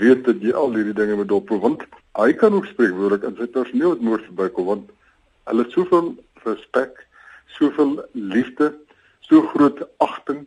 weet 0.00 0.24
dat 0.24 0.42
jy 0.42 0.52
al 0.54 0.74
hierdie 0.74 0.94
dinge 0.94 1.16
moet 1.18 1.28
dop 1.28 1.50
want 1.64 1.82
hy 2.18 2.32
kan 2.32 2.54
ook 2.54 2.68
spreekwoordelik 2.70 3.26
in 3.26 3.36
sy 3.38 3.46
personeel 3.56 3.96
het 3.96 4.04
moord 4.06 4.26
verbykom 4.28 4.68
want 4.70 4.90
hulle 5.50 5.64
het 5.64 5.74
soveel 5.74 6.12
respek, 6.44 6.94
soveel 7.58 7.96
liefde, 8.12 8.70
so 9.26 9.42
groot 9.52 9.82
agting 9.98 10.44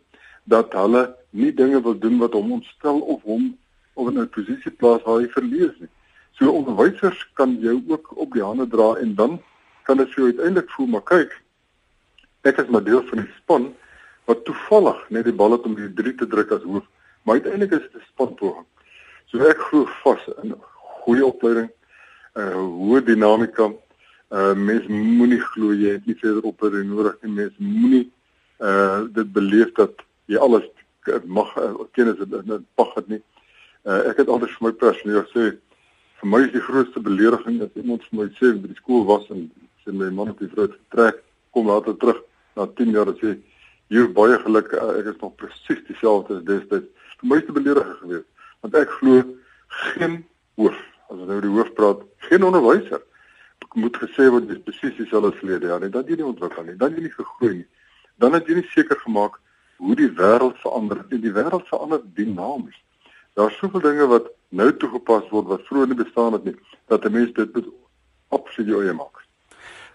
dat 0.50 0.72
hulle 0.72 1.04
nie 1.30 1.52
dinge 1.52 1.80
wil 1.84 1.98
doen 1.98 2.18
wat 2.22 2.32
hom 2.32 2.56
ontstel 2.56 3.00
of 3.00 3.22
hom 3.22 3.52
of 3.94 4.08
in 4.10 4.18
'n 4.20 4.28
posisie 4.28 4.72
plaas 4.72 5.04
waar 5.04 5.20
hy 5.20 5.28
verlees 5.28 5.74
nie. 5.78 5.92
So 6.38 6.50
onderwysers 6.50 7.20
kan 7.34 7.60
jou 7.60 7.82
ook 7.88 8.16
op 8.16 8.32
die 8.32 8.42
hande 8.42 8.66
dra 8.66 8.94
en 8.96 9.14
dan 9.14 9.40
kan 9.84 9.96
dit 9.96 10.12
jou 10.12 10.26
uiteindelik 10.26 10.70
voel 10.70 10.86
maar 10.86 11.02
kyk 11.02 11.40
ek 12.44 12.58
is 12.60 12.68
maar 12.68 12.84
deel 12.84 13.02
van 13.08 13.22
die 13.22 13.30
span 13.38 13.70
wat 14.24 14.44
toevallig 14.44 15.00
net 15.08 15.24
die 15.24 15.38
bal 15.40 15.52
het 15.52 15.66
om 15.68 15.74
die 15.74 15.92
3 16.02 16.14
te 16.14 16.26
druk 16.26 16.50
as 16.56 16.62
hoof 16.62 16.86
maar 17.22 17.40
uiteindelik 17.40 17.72
is 17.72 17.86
dit 17.88 18.00
'n 18.00 18.08
spanpoging 18.12 18.66
So 19.34 19.42
ek 19.50 19.58
glo 19.66 19.88
vas 20.04 20.20
in 20.44 20.52
goeie 21.02 21.24
opleiding, 21.26 21.66
'n 21.66 22.40
uh, 22.40 22.54
hoë 22.54 23.00
dinamika. 23.02 23.72
Uh 24.30 24.54
mens 24.54 24.86
moenie 24.86 25.40
glo 25.40 25.72
jy 25.74 25.96
het 25.96 26.06
nie 26.06 26.14
verder 26.20 26.46
op 26.46 26.60
per 26.62 26.70
nodig 26.84 27.16
nie. 27.22 27.32
Mens 27.40 27.54
moenie 27.58 28.04
uh 28.62 29.10
dit 29.10 29.32
beleef 29.32 29.72
dat 29.74 30.04
jy 30.30 30.38
alles 30.38 30.68
mag 31.26 31.50
uh, 31.58 31.74
kennis 31.98 32.18
het 32.22 32.32
en 32.32 32.66
mag 32.78 32.94
dit 32.94 33.08
nie. 33.08 33.22
Uh 33.82 34.06
ek 34.10 34.22
het 34.22 34.28
altyd 34.28 34.54
vir 34.54 34.66
my 34.68 34.72
personeel 34.84 35.26
sê 35.34 35.50
vir 36.20 36.30
my 36.30 36.44
is 36.46 36.54
die 36.54 36.66
grootste 36.68 37.02
belediging 37.02 37.58
as 37.66 37.74
iemand 37.74 38.06
vir 38.06 38.20
my 38.20 38.28
sê 38.38 38.54
by 38.54 38.70
die 38.70 38.78
skool 38.78 39.02
was 39.10 39.26
en 39.34 39.50
sê 39.82 39.90
my 39.90 40.12
man 40.14 40.30
het 40.30 40.38
die 40.38 40.52
vrou 40.54 40.70
getrek, 40.70 41.24
kom 41.50 41.66
later 41.66 41.98
terug 41.98 42.22
na 42.54 42.70
10 42.70 42.94
jaar 42.94 43.10
en 43.10 43.18
sê 43.18 43.34
jy 43.92 44.04
baie 44.16 44.38
geluk, 44.38 44.72
uh, 44.72 44.92
ek 44.98 45.10
is 45.12 45.20
nog 45.20 45.34
presies 45.40 45.82
dieselfde 45.88 46.38
as 46.38 46.44
destyds. 46.44 46.88
Is 47.24 47.30
dit 47.30 47.52
beledigend 47.52 47.98
geweest 48.02 48.30
want 48.64 48.76
ek 48.80 48.92
glo 48.96 49.22
geen 49.68 50.22
hoof 50.56 50.76
as 51.10 51.18
ons 51.18 51.28
nou 51.28 51.40
die 51.44 51.52
hoof 51.52 51.72
praat 51.76 52.00
geen 52.28 52.46
onderwyser 52.48 53.02
moet 53.74 53.96
gesê 53.98 54.28
word 54.30 54.46
dis 54.48 54.60
presies 54.64 54.94
dieselfde 54.96 55.32
verlede 55.40 55.66
jaar 55.66 55.80
nie. 55.82 55.90
Dan 55.90 56.06
jy 56.08 56.16
nie 56.20 56.28
ontwikkel 56.28 56.64
nie 56.68 56.76
dan 56.78 56.94
jy 56.94 57.04
nie 57.04 57.14
gegroei 57.14 57.54
nie. 57.58 57.66
Dan 58.22 58.36
het 58.36 58.48
jy 58.48 58.60
nie 58.60 58.68
seker 58.70 59.00
gemaak 59.02 59.40
hoe 59.82 59.96
die 59.98 60.10
wêreld 60.20 60.60
verander 60.62 61.02
en 61.08 61.22
die 61.24 61.32
wêreld 61.34 61.66
verander 61.68 62.04
dinamies. 62.16 62.78
Daar's 63.34 63.56
soveel 63.58 63.82
dinge 63.82 64.06
wat 64.12 64.30
nou 64.54 64.70
toegepas 64.78 65.26
word 65.34 65.50
wat 65.50 65.66
vroeër 65.66 65.90
nie 65.90 65.98
bestaan 66.04 66.38
het 66.38 66.44
nie 66.44 66.56
dat 66.92 67.04
'n 67.04 67.12
mens 67.12 67.32
dit 67.34 67.54
moet 67.54 67.68
absoluut 68.30 68.78
eie 68.78 68.94
maak 68.94 69.23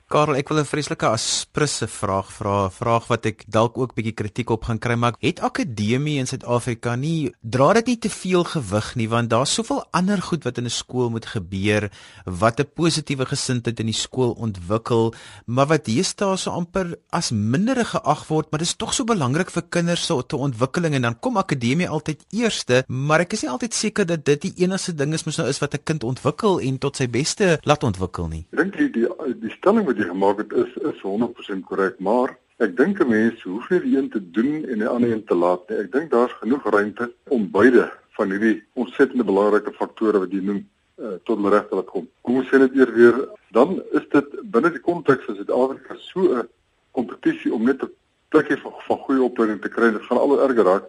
Karel, 0.10 0.40
ek 0.42 0.50
wil 0.50 0.58
'n 0.58 0.66
vreeslike 0.66 1.06
asprisse 1.06 1.86
vraag 1.86 2.32
vra, 2.34 2.66
'n 2.66 2.72
vraag 2.74 3.06
wat 3.10 3.26
ek 3.30 3.44
dalk 3.46 3.78
ook 3.78 3.94
bietjie 3.94 4.18
kritiek 4.18 4.50
op 4.50 4.64
gaan 4.64 4.80
kry, 4.80 4.96
maar 4.96 5.14
het 5.22 5.40
akademie 5.40 6.18
in 6.18 6.26
Suid-Afrika 6.26 6.96
nie 6.96 7.32
dra 7.42 7.74
dit 7.74 7.86
nie 7.86 8.00
te 8.00 8.10
veel 8.10 8.44
gewig 8.44 8.96
nie 8.96 9.08
want 9.08 9.30
daar's 9.30 9.54
soveel 9.54 9.86
ander 9.92 10.18
goed 10.18 10.44
wat 10.44 10.58
in 10.58 10.66
'n 10.66 10.70
skool 10.70 11.12
moet 11.12 11.26
gebeur 11.26 11.92
wat 12.26 12.60
'n 12.60 12.66
positiewe 12.74 13.26
gesindheid 13.26 13.80
in 13.80 13.86
die 13.86 13.94
skool 13.94 14.32
ontwikkel, 14.32 15.14
maar 15.46 15.68
wat 15.68 15.86
deesdae 15.86 16.38
so 16.38 16.50
amper 16.52 16.98
as 17.12 17.30
minder 17.30 17.86
geag 17.86 18.28
word, 18.28 18.50
maar 18.50 18.60
dit 18.60 18.68
is 18.68 18.76
tog 18.76 18.94
so 18.94 19.04
belangrik 19.04 19.52
vir 19.52 19.64
kinders 19.70 20.02
se 20.02 20.08
so, 20.08 20.38
ontwikkeling 20.38 20.96
en 20.96 21.02
dan 21.02 21.20
kom 21.20 21.38
akademie 21.38 21.90
altyd 21.90 22.26
eerste, 22.32 22.84
maar 22.88 23.20
ek 23.20 23.34
is 23.34 23.44
nie 23.44 23.52
altyd 23.52 23.74
seker 23.74 24.06
dat 24.06 24.26
dit 24.26 24.42
die 24.42 24.54
enigste 24.58 24.96
ding 24.96 25.14
is 25.14 25.26
mos 25.26 25.38
nou 25.38 25.48
is 25.48 25.60
wat 25.60 25.76
'n 25.76 25.84
kind 25.84 26.04
ontwikkel 26.04 26.60
en 26.60 26.80
tot 26.80 26.96
sy 26.96 27.08
beste 27.08 27.60
laat 27.64 27.84
ontwikkel 27.84 28.28
nie. 28.28 28.48
Dink 28.52 28.76
jy 28.76 28.92
die 28.92 29.08
die 29.40 29.52
stelling 29.52 29.86
wat 29.86 29.99
jy 30.00 30.08
gemaak 30.08 30.44
het 30.44 30.54
is 30.64 30.76
is 30.94 31.02
100% 31.04 31.66
korrek, 31.68 32.00
maar 32.00 32.38
ek 32.64 32.76
dink 32.78 33.00
'n 33.00 33.10
mens 33.10 33.44
hoef 33.44 33.70
nie 33.70 33.98
een 33.98 34.10
te 34.10 34.22
doen 34.32 34.66
en 34.66 34.80
die 34.80 34.88
ander 34.88 35.12
een 35.12 35.24
te 35.26 35.36
laat 35.36 35.70
nie. 35.70 35.78
Ek 35.78 35.92
dink 35.92 36.12
daar's 36.12 36.34
genoeg 36.42 36.64
ruimte 36.64 37.12
om 37.28 37.50
beide 37.52 37.92
van 38.18 38.32
hierdie 38.32 38.64
ontsettende 38.74 39.24
belangrike 39.24 39.74
faktore 39.74 40.20
wat 40.20 40.32
jy 40.32 40.42
noem 40.44 40.62
uh, 41.00 41.16
tot 41.24 41.38
hulle 41.38 41.50
regte 41.50 41.76
laat 41.76 41.92
kom. 41.92 42.08
Kom 42.22 42.36
ons 42.42 42.48
sê 42.52 42.60
dit 42.60 42.76
eers 42.76 42.96
weer, 42.96 43.30
dan 43.52 43.82
is 43.92 44.08
dit 44.12 44.36
binne 44.52 44.72
die 44.72 44.84
konteks 44.84 45.26
van 45.26 45.36
Suid-Afrika 45.36 45.96
so 45.98 46.20
'n 46.36 46.48
kompetisie 46.92 47.54
om 47.54 47.64
net 47.64 47.84
'n 47.84 47.92
plekjie 48.30 48.58
van, 48.64 48.74
van 48.88 48.98
goeie 48.98 49.24
opleiding 49.24 49.62
te 49.62 49.70
kry. 49.70 49.92
Dit 49.92 50.08
gaan 50.08 50.18
al 50.18 50.42
erger 50.42 50.66
raak 50.66 50.86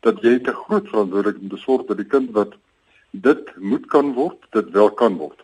dat 0.00 0.20
jy 0.22 0.38
te 0.38 0.52
groot 0.52 0.88
verantwoordelikheid 0.88 1.50
moet 1.50 1.60
sorg 1.60 1.86
dat 1.86 1.96
die 1.96 2.10
kind 2.14 2.30
wat 2.30 2.54
dit 3.10 3.56
moet 3.56 3.86
kan 3.86 4.12
word, 4.14 4.38
dit 4.50 4.70
wel 4.70 4.90
kan 4.90 5.16
word. 5.16 5.38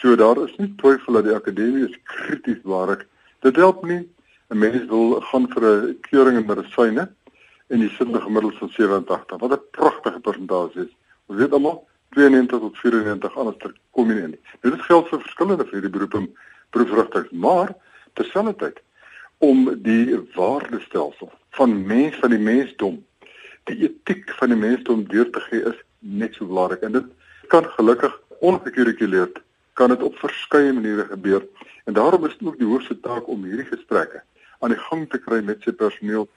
So 0.00 0.16
daar 0.16 0.38
is 0.44 0.56
nie 0.56 0.70
twyfel 0.80 1.18
dat 1.18 1.26
die 1.28 1.34
akademie 1.36 1.82
is 1.84 1.96
krities 2.08 2.62
belangrik. 2.64 3.02
Dit 3.44 3.56
help 3.60 3.82
nie 3.84 4.08
'n 4.48 4.58
mens 4.58 4.86
wil 4.88 5.20
gaan 5.20 5.46
vir 5.52 5.64
'n 5.64 5.98
keuring 6.00 6.36
in 6.38 6.46
medisyne 6.46 7.12
en 7.68 7.80
die 7.80 7.88
sinne 7.88 8.20
gemiddeld 8.20 8.56
van 8.58 8.68
87. 8.68 9.38
Wat 9.38 9.52
'n 9.52 9.70
pragtige 9.70 10.20
persentasie 10.20 10.80
is. 10.80 10.94
Ons 11.26 11.38
weet 11.38 11.52
almal 11.52 11.86
92 12.10 12.60
tot 12.60 12.76
94 12.76 13.36
anders 13.36 13.56
kom 13.90 14.08
nie 14.08 14.22
in. 14.22 14.38
Dit 14.60 14.74
is 14.74 14.80
geld 14.80 15.08
vir 15.08 15.20
verskillende 15.20 15.66
vir 15.66 15.80
die 15.80 15.90
beroep 15.90 16.14
en 16.14 16.36
beroepsrigtinge, 16.70 17.28
maar 17.32 17.74
terselfdertyd 18.14 18.80
om 19.38 19.82
die 19.82 20.16
waardestelsel 20.34 21.30
van 21.50 21.86
mens 21.86 22.16
van 22.16 22.30
die 22.30 22.38
mensdom, 22.38 23.04
die 23.64 23.76
etiek 23.84 24.30
van 24.30 24.48
die 24.48 24.56
mensdom 24.58 25.04
deur 25.04 25.30
te 25.30 25.40
gee 25.40 25.60
is 25.60 25.76
net 25.98 26.34
so 26.34 26.46
belangrik 26.46 26.82
en 26.82 26.92
dit 26.92 27.06
kan 27.48 27.64
gelukkig 27.64 28.20
ongekurrikuleerd 28.40 29.42
kan 29.80 29.94
dit 29.94 30.02
op 30.04 30.18
verskeie 30.20 30.72
maniere 30.76 31.08
gebeur 31.14 31.46
en 31.88 31.96
daarom 31.96 32.26
is 32.28 32.36
dit 32.38 32.48
ook 32.48 32.58
die 32.60 32.68
hoofse 32.68 32.98
taak 33.06 33.28
om 33.32 33.48
hierdie 33.48 33.68
gesprekke 33.70 34.22
aan 34.60 34.74
die 34.74 34.82
gang 34.88 35.06
te 35.10 35.20
kry 35.24 35.40
met 35.40 35.64
sy 35.64 35.72
personeel 35.84 36.28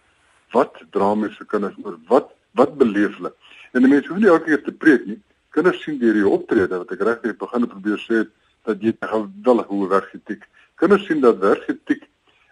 wat 0.55 0.79
dra 0.95 1.11
mense 1.15 1.41
se 1.41 1.49
kinders 1.55 1.75
oor 1.83 1.99
wat 2.11 2.31
wat 2.59 2.77
beleef 2.79 3.19
hulle 3.19 3.33
en 3.73 3.85
die 3.85 3.91
mense 3.91 4.09
hoef 4.11 4.21
nie 4.21 4.31
elke 4.31 4.51
keer 4.51 4.63
te 4.63 4.75
preek 4.85 5.05
nie 5.09 5.19
kinders 5.53 5.83
sien 5.85 5.99
deur 6.01 6.15
die 6.17 6.29
optrede 6.37 6.79
wat 6.81 6.95
ek 6.95 7.03
reg 7.05 7.27
het 7.27 7.37
begin 7.41 7.69
probeer 7.75 8.01
sê 8.07 8.23
dat 8.65 8.81
jy 8.81 8.93
'n 8.93 9.07
geweldige 9.07 9.73
hoë 9.73 9.89
werketiek. 9.89 10.43
Kinders 10.75 11.05
sien 11.05 11.21
dat 11.21 11.37
werketiek 11.37 12.03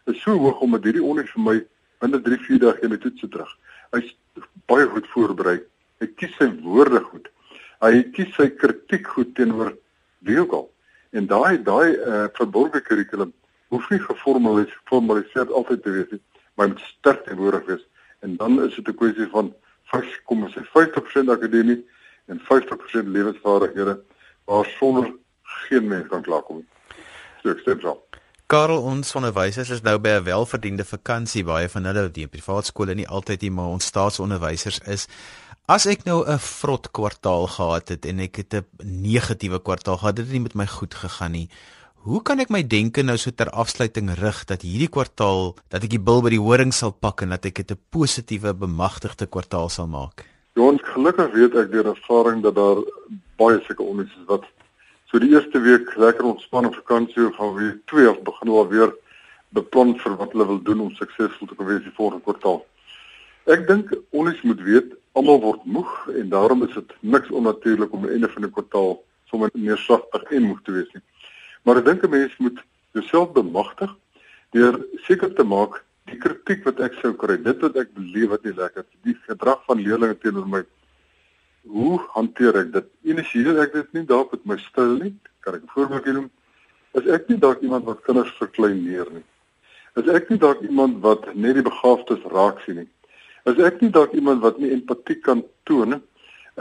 is 0.05 0.21
so 0.21 0.37
hoog 0.37 0.61
omdat 0.61 0.83
hierdie 0.83 1.03
onder 1.03 1.27
vir 1.27 1.41
my 1.41 1.57
binne 1.99 2.21
3, 2.21 2.37
4 2.37 2.59
dae 2.59 2.77
in 2.81 2.89
die 2.89 2.97
toets 2.97 3.21
terug. 3.29 3.57
Hy's 3.91 4.15
baie 4.67 4.87
goed 4.87 5.07
voorberei. 5.07 5.61
Hy 5.99 6.07
kies 6.07 6.35
sy 6.37 6.49
woorde 6.61 6.99
goed. 6.99 7.29
Hy 7.81 8.03
kies 8.11 8.35
sy 8.35 8.49
kritiek 8.49 9.07
goed 9.07 9.35
teenoor 9.35 9.77
wie 10.19 10.39
ook 10.39 10.53
al. 10.53 10.69
En 11.11 11.27
daai 11.27 11.61
daai 11.63 11.95
uh, 11.95 12.25
verborgde 12.33 12.81
kurrikulum 12.81 13.33
hoef 13.71 13.89
nie 13.89 13.99
geformaliseer 13.99 14.77
geformaliseer 14.83 15.51
altyd 15.53 15.83
te 15.83 15.91
wees 15.95 16.09
nie, 16.11 16.21
maar 16.55 16.71
moet 16.71 16.79
sterk 16.79 17.25
teenwoordig 17.25 17.65
wees. 17.65 17.87
En 18.19 18.35
dan 18.35 18.61
is 18.63 18.75
dit 18.75 18.87
'n 18.87 18.95
kwessie 18.95 19.27
van 19.31 19.53
5,50% 19.91 21.29
akademie 21.29 21.85
en 22.25 22.39
50% 22.39 23.07
lewensvaardighede 23.07 23.99
waar 24.45 24.65
sonder 24.65 25.13
geen 25.43 25.87
mens 25.87 26.07
kan 26.07 26.21
klaarkom. 26.21 26.65
So 27.41 27.49
ek 27.49 27.63
sê 27.65 27.79
so. 27.81 27.97
Karel 28.51 28.81
ons 28.83 29.15
onderwysers 29.15 29.69
is 29.69 29.81
nou 29.81 29.97
by 29.99 30.09
'n 30.19 30.23
welverdiende 30.23 30.83
vakansie 30.83 31.43
baie 31.43 31.69
van 31.69 31.85
hulle 31.85 32.09
die 32.11 32.27
privaat 32.27 32.65
skole 32.65 32.95
nie 32.95 33.07
altyd 33.07 33.41
nie 33.41 33.51
maar 33.51 33.71
ons 33.75 33.85
staatsonderwysers 33.85 34.79
is 34.87 35.07
As 35.69 35.85
ek 35.85 36.05
nou 36.05 36.25
'n 36.25 36.39
vrot 36.39 36.89
kwartaal 36.91 37.45
gehad 37.47 37.89
het 37.89 38.05
en 38.05 38.19
ek 38.19 38.35
het 38.35 38.53
'n 38.53 38.65
negatiewe 38.81 39.59
kwartaal 39.61 39.97
gehad, 39.97 40.15
dit 40.15 40.25
het 40.25 40.33
nie 40.33 40.41
met 40.41 40.55
my 40.55 40.65
goed 40.65 40.93
gegaan 40.93 41.31
nie. 41.31 41.49
Hoe 42.01 42.21
kan 42.23 42.39
ek 42.39 42.49
my 42.49 42.63
denke 42.63 43.03
nou 43.03 43.17
so 43.17 43.29
ter 43.31 43.49
afsluiting 43.49 44.09
rig 44.17 44.45
dat 44.45 44.61
hierdie 44.61 44.89
kwartaal 44.89 45.55
dat 45.69 45.83
ek 45.83 45.89
die 45.89 45.99
bil 45.99 46.21
by 46.21 46.29
die 46.29 46.39
horing 46.39 46.73
sal 46.73 46.91
pak 46.91 47.21
en 47.21 47.29
dat 47.29 47.45
ek 47.45 47.55
dit 47.55 47.71
'n 47.71 47.79
positiewe 47.91 48.53
bemagtigde 48.53 49.27
kwartaal 49.27 49.69
sal 49.69 49.87
maak? 49.87 50.25
Ons 50.55 50.81
gelukkig 50.81 51.31
weet 51.31 51.55
ek 51.55 51.71
deur 51.71 51.85
ervaring 51.85 52.41
dat 52.41 52.55
daar 52.55 52.81
baie 53.37 53.61
sulke 53.61 53.83
onnies 53.83 54.11
is 54.17 54.25
wat 54.25 54.43
so 55.11 55.19
die 55.19 55.29
eerste 55.29 55.59
week 55.59 55.95
lekker 55.95 56.25
ontspan 56.25 56.65
op 56.65 56.75
vakansie 56.75 57.33
gaan 57.33 57.53
weer 57.53 57.79
twee 57.85 58.09
of 58.09 58.21
begin 58.23 58.49
al 58.49 58.67
weer 58.67 58.95
beplan 59.49 59.95
vir 59.99 60.17
wat 60.17 60.31
hulle 60.31 60.47
wil 60.47 60.61
doen 60.61 60.79
om 60.79 60.91
suksesvol 60.95 61.47
te 61.47 61.63
wees 61.63 61.83
die 61.83 61.95
volgende 61.95 62.23
kwartaal. 62.23 62.65
Ek 63.45 63.67
dink 63.67 63.93
onnies 64.09 64.41
moet 64.41 64.61
weet 64.61 65.00
almal 65.13 65.39
word 65.41 65.63
moeg 65.65 65.91
en 66.15 66.29
daarom 66.29 66.63
is 66.67 66.73
dit 66.73 66.93
niks 66.99 67.29
onnatuurlik 67.29 67.93
om 67.93 68.03
aan 68.03 68.07
die 68.07 68.17
einde 68.17 68.29
van 68.29 68.45
'n 68.45 68.51
kwartaal 68.51 69.03
sommer 69.29 69.49
neerslagtig 69.53 70.23
en 70.31 70.43
moeg 70.43 70.61
te 70.63 70.71
wees 70.71 70.91
nie. 70.93 71.03
Maar 71.63 71.77
ek 71.77 71.85
dink 71.85 72.03
'n 72.03 72.09
mens 72.09 72.37
moet 72.37 72.59
jouself 72.93 73.31
bemagtig 73.33 73.95
deur 74.51 74.85
seker 75.07 75.33
te 75.33 75.43
maak 75.43 75.83
die 76.05 76.17
kritiek 76.17 76.63
wat 76.65 76.79
ek 76.79 76.93
sou 76.99 77.13
kry, 77.13 77.37
dit 77.37 77.61
wat 77.61 77.75
ek 77.75 77.93
beleef 77.93 78.29
wat 78.29 78.43
nie 78.43 78.53
lekker 78.53 78.83
is, 78.83 78.99
die 79.03 79.17
gedrag 79.27 79.63
van 79.65 79.83
leerders 79.83 80.19
teenoor 80.21 80.47
my. 80.47 80.63
Hoe 81.67 81.99
hanteer 82.15 82.57
ek 82.57 82.71
dit? 82.73 82.87
Initieer 83.03 83.61
ek 83.61 83.73
dit 83.73 83.93
nie 83.93 84.05
dalk 84.05 84.31
met 84.31 84.45
my 84.45 84.57
styl 84.57 84.97
nie? 84.97 85.13
Kan 85.41 85.55
ek 85.55 85.63
'n 85.63 85.73
voorbeeld 85.75 86.03
gee? 86.03 86.29
Is 86.93 87.07
ek 87.07 87.29
nie 87.29 87.37
dalk 87.37 87.61
iemand 87.61 87.85
wat 87.85 88.03
kinders 88.03 88.31
verklein 88.39 88.83
neer 88.83 89.07
nie? 89.11 89.23
Is 89.95 90.07
ek 90.07 90.29
nie 90.29 90.37
dalk 90.37 90.61
iemand 90.61 91.01
wat 91.03 91.33
net 91.35 91.55
die 91.55 91.63
begaafdes 91.63 92.23
raak 92.31 92.59
sien 92.65 92.75
nie? 92.75 92.89
Is 93.49 93.57
ek 93.57 93.81
nie 93.81 93.89
dalk 93.89 94.13
iemand 94.13 94.41
wat 94.45 94.59
nie 94.61 94.71
empatie 94.75 95.17
kan 95.19 95.43
toon 95.65 95.95
nie? 95.95 96.01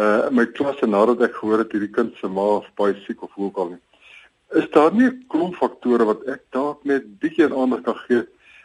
Uh 0.00 0.28
in 0.28 0.36
my 0.38 0.46
klasse 0.46 0.86
nadat 0.86 1.20
ek 1.26 1.34
gehoor 1.36 1.64
het 1.64 1.72
hierdie 1.74 1.92
kind 1.92 2.14
se 2.16 2.28
ma 2.28 2.46
of 2.60 2.68
baie 2.80 2.94
siek 3.04 3.22
of 3.22 3.32
hoe 3.36 3.50
ook 3.50 3.58
al 3.58 3.72
nie. 3.74 3.80
Is 4.60 4.68
daar 4.70 4.94
nie 4.94 5.08
'n 5.08 5.24
klomp 5.28 5.56
faktore 5.56 6.04
wat 6.04 6.24
ek 6.26 6.42
dalk 6.50 6.84
net 6.84 7.04
bietjie 7.20 7.50
aandag 7.52 7.82
kan 7.82 7.98
gee 8.06 8.22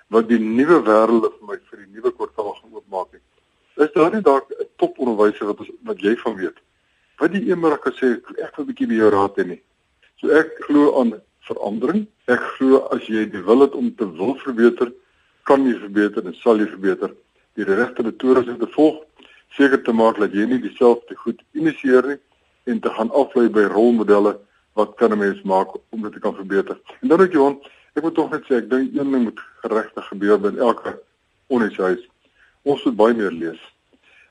wat 0.09 0.29
die 0.29 0.39
nuwe 0.39 0.79
wêrelde 0.85 1.31
vir 1.33 1.47
my 1.49 1.57
vir 1.69 1.79
die 1.83 1.91
nuwe 1.97 2.11
kwartaal 2.11 2.53
gaan 2.53 2.77
oopmaak 2.77 3.11
het. 3.11 3.25
Is 3.75 3.91
daar 3.93 4.11
nie 4.13 4.21
dalk 4.21 4.51
'n 4.51 4.69
toponderwyser 4.77 5.45
wat 5.47 5.59
wat 5.83 5.99
jy 5.99 6.15
van 6.15 6.35
weet? 6.35 6.57
Wat 7.19 7.31
die 7.31 7.49
eendag 7.49 7.79
kan 7.79 7.93
sê 7.93 8.15
ek 8.39 8.55
wil 8.55 8.65
'n 8.65 8.69
bietjie 8.71 8.87
by 8.87 8.95
jou 8.95 9.09
raad 9.09 9.35
hê 9.35 9.47
nie. 9.47 9.61
So 10.21 10.29
ek 10.29 10.55
glo 10.67 11.01
aan 11.01 11.21
verandering. 11.41 12.07
Ek 12.27 12.39
glo 12.39 12.87
as 12.95 13.07
jy 13.07 13.25
die 13.29 13.43
wil 13.43 13.61
het 13.61 13.75
om 13.75 13.95
te 13.95 14.07
wil 14.17 14.35
verbeter, 14.35 14.93
kan 15.43 15.65
jy 15.67 15.75
verbeter 15.79 16.25
en 16.25 16.33
sal 16.33 16.57
jy 16.57 16.67
verbeter. 16.67 17.11
Die 17.55 17.63
regte 17.63 18.03
metodes 18.03 18.45
te 18.45 18.67
volg, 18.75 19.03
seker 19.55 19.81
te 19.83 19.93
maak 19.93 20.19
dat 20.19 20.33
jy 20.33 20.45
nie 20.45 20.59
dieselfde 20.59 21.15
goed 21.15 21.41
initieer 21.53 22.07
nie 22.07 22.19
en 22.65 22.79
te 22.79 22.89
gaan 22.89 23.11
aflei 23.11 23.47
by 23.49 23.63
rolmodelle 23.71 24.37
wat 24.75 24.95
kan 24.97 25.11
'n 25.11 25.19
mens 25.19 25.41
maak 25.43 25.75
om 25.89 26.01
dit 26.01 26.13
te 26.13 26.19
kan 26.19 26.35
verbeter. 26.35 26.77
En 27.01 27.07
dan 27.07 27.21
ook 27.21 27.31
Johan, 27.31 27.61
Ek 27.95 28.03
moet 28.03 28.15
tog 28.17 28.33
net 28.33 28.43
sê 28.43 28.57
ek 28.59 28.65
dink 28.67 28.91
een 28.91 29.11
ding 29.13 29.21
moet 29.23 29.37
geregtig 29.63 30.07
gebeur 30.11 30.39
by 30.43 30.49
elke 30.59 30.91
onderwyshuis. 31.47 32.01
Ons 32.67 32.81
moet 32.83 32.97
baie 32.99 33.15
meer 33.15 33.31
lees. 33.31 33.61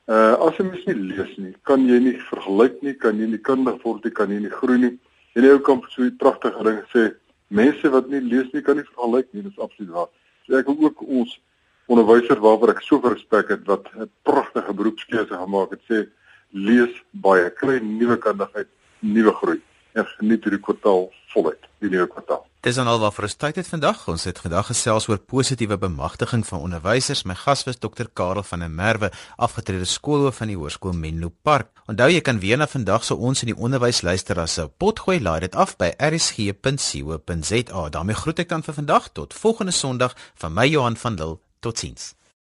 Uh 0.05 0.35
as 0.45 0.59
jy 0.59 0.67
mens 0.67 0.83
nie 0.85 0.93
lees 0.99 1.31
nie, 1.41 1.53
kan 1.65 1.87
jy 1.89 1.97
nie 2.03 2.13
vergelyk 2.27 2.75
nie, 2.85 2.93
kan 2.93 3.17
jy 3.17 3.31
nie 3.31 3.41
kundig 3.47 3.79
word 3.81 4.05
nie, 4.05 4.13
kan 4.13 4.29
jy 4.29 4.43
nie 4.43 4.53
groei 4.53 4.77
nie. 4.83 4.91
En 5.33 5.47
jy 5.47 5.55
kan 5.65 5.81
so 5.89 6.05
'n 6.05 6.13
pragtige 6.21 6.61
ding 6.67 6.77
sê, 6.93 7.07
mense 7.49 7.89
wat 7.89 8.09
nie 8.09 8.21
lees 8.21 8.53
nie 8.53 8.61
kan 8.61 8.77
nie 8.77 8.85
vergelyk 8.85 9.33
nie, 9.33 9.41
dis 9.41 9.57
absoluut 9.57 9.91
waar. 9.97 10.09
So 10.45 10.57
ek 10.61 10.69
wil 10.69 10.85
ook 10.85 11.01
ons 11.01 11.39
onderwysers 11.87 12.39
waarvoor 12.39 12.73
ek 12.75 12.81
so 12.81 12.99
respek 13.03 13.49
het 13.53 13.65
wat 13.65 13.85
'n 13.93 14.09
pragtige 14.23 14.73
beroepskeuse 14.73 15.35
gemaak 15.43 15.69
het, 15.71 15.83
sê 15.89 16.07
lees 16.51 16.93
baie, 17.11 17.49
kry 17.49 17.79
nuwe 17.83 18.17
kundigheid, 18.17 18.67
nuwe 18.99 19.33
groei 19.33 19.61
en 19.93 20.05
geniet 20.17 20.43
hierdie 20.43 20.61
kwartaal 20.61 21.09
voluit, 21.33 21.63
die 21.79 21.89
nuwe 21.89 22.07
kwartaal. 22.07 22.45
Dis 22.65 22.79
dan 22.79 22.87
alwaar 22.89 23.11
vir 23.13 23.27
ons 23.27 23.35
tyd 23.37 23.57
het 23.59 23.67
vandag. 23.69 23.99
Ons 24.09 24.23
het 24.25 24.39
vandag 24.41 24.71
gesels 24.71 25.05
oor 25.05 25.19
positiewe 25.21 25.77
bemagtiging 25.77 26.41
van 26.47 26.63
onderwysers. 26.65 27.21
My 27.29 27.35
gas 27.37 27.61
was 27.67 27.77
Dr. 27.77 28.07
Karel 28.17 28.41
van 28.41 28.59
der 28.63 28.71
Merwe, 28.73 29.11
afgetrede 29.37 29.85
skoolhoof 29.85 30.39
van 30.41 30.49
die 30.49 30.57
Hoërskool 30.57 30.97
Menlo 30.97 31.29
Park. 31.45 31.69
Onthou 31.85 32.09
jy 32.09 32.23
kan 32.25 32.41
weer 32.41 32.57
na 32.57 32.65
vandag 32.65 33.03
se 33.05 33.13
so 33.13 33.21
ons 33.21 33.43
in 33.45 33.53
die 33.53 33.61
onderwys 33.61 34.01
luister 34.01 34.39
as 34.41 34.57
'n 34.57 34.73
potgooi. 34.79 35.19
Laai 35.21 35.41
dit 35.41 35.55
af 35.55 35.77
by 35.77 35.93
rsg.co.za. 35.99 37.89
daarmee 37.89 38.15
groet 38.15 38.39
ek 38.39 38.49
dan 38.49 38.63
vir 38.63 38.73
vandag 38.73 39.09
tot 39.13 39.33
volgende 39.33 39.71
Sondag 39.71 40.15
van 40.33 40.53
my 40.53 40.65
Johan 40.65 40.97
van 40.97 41.13
Lille. 41.13 41.37
Tot 41.65 41.77
ziens. 41.77 42.13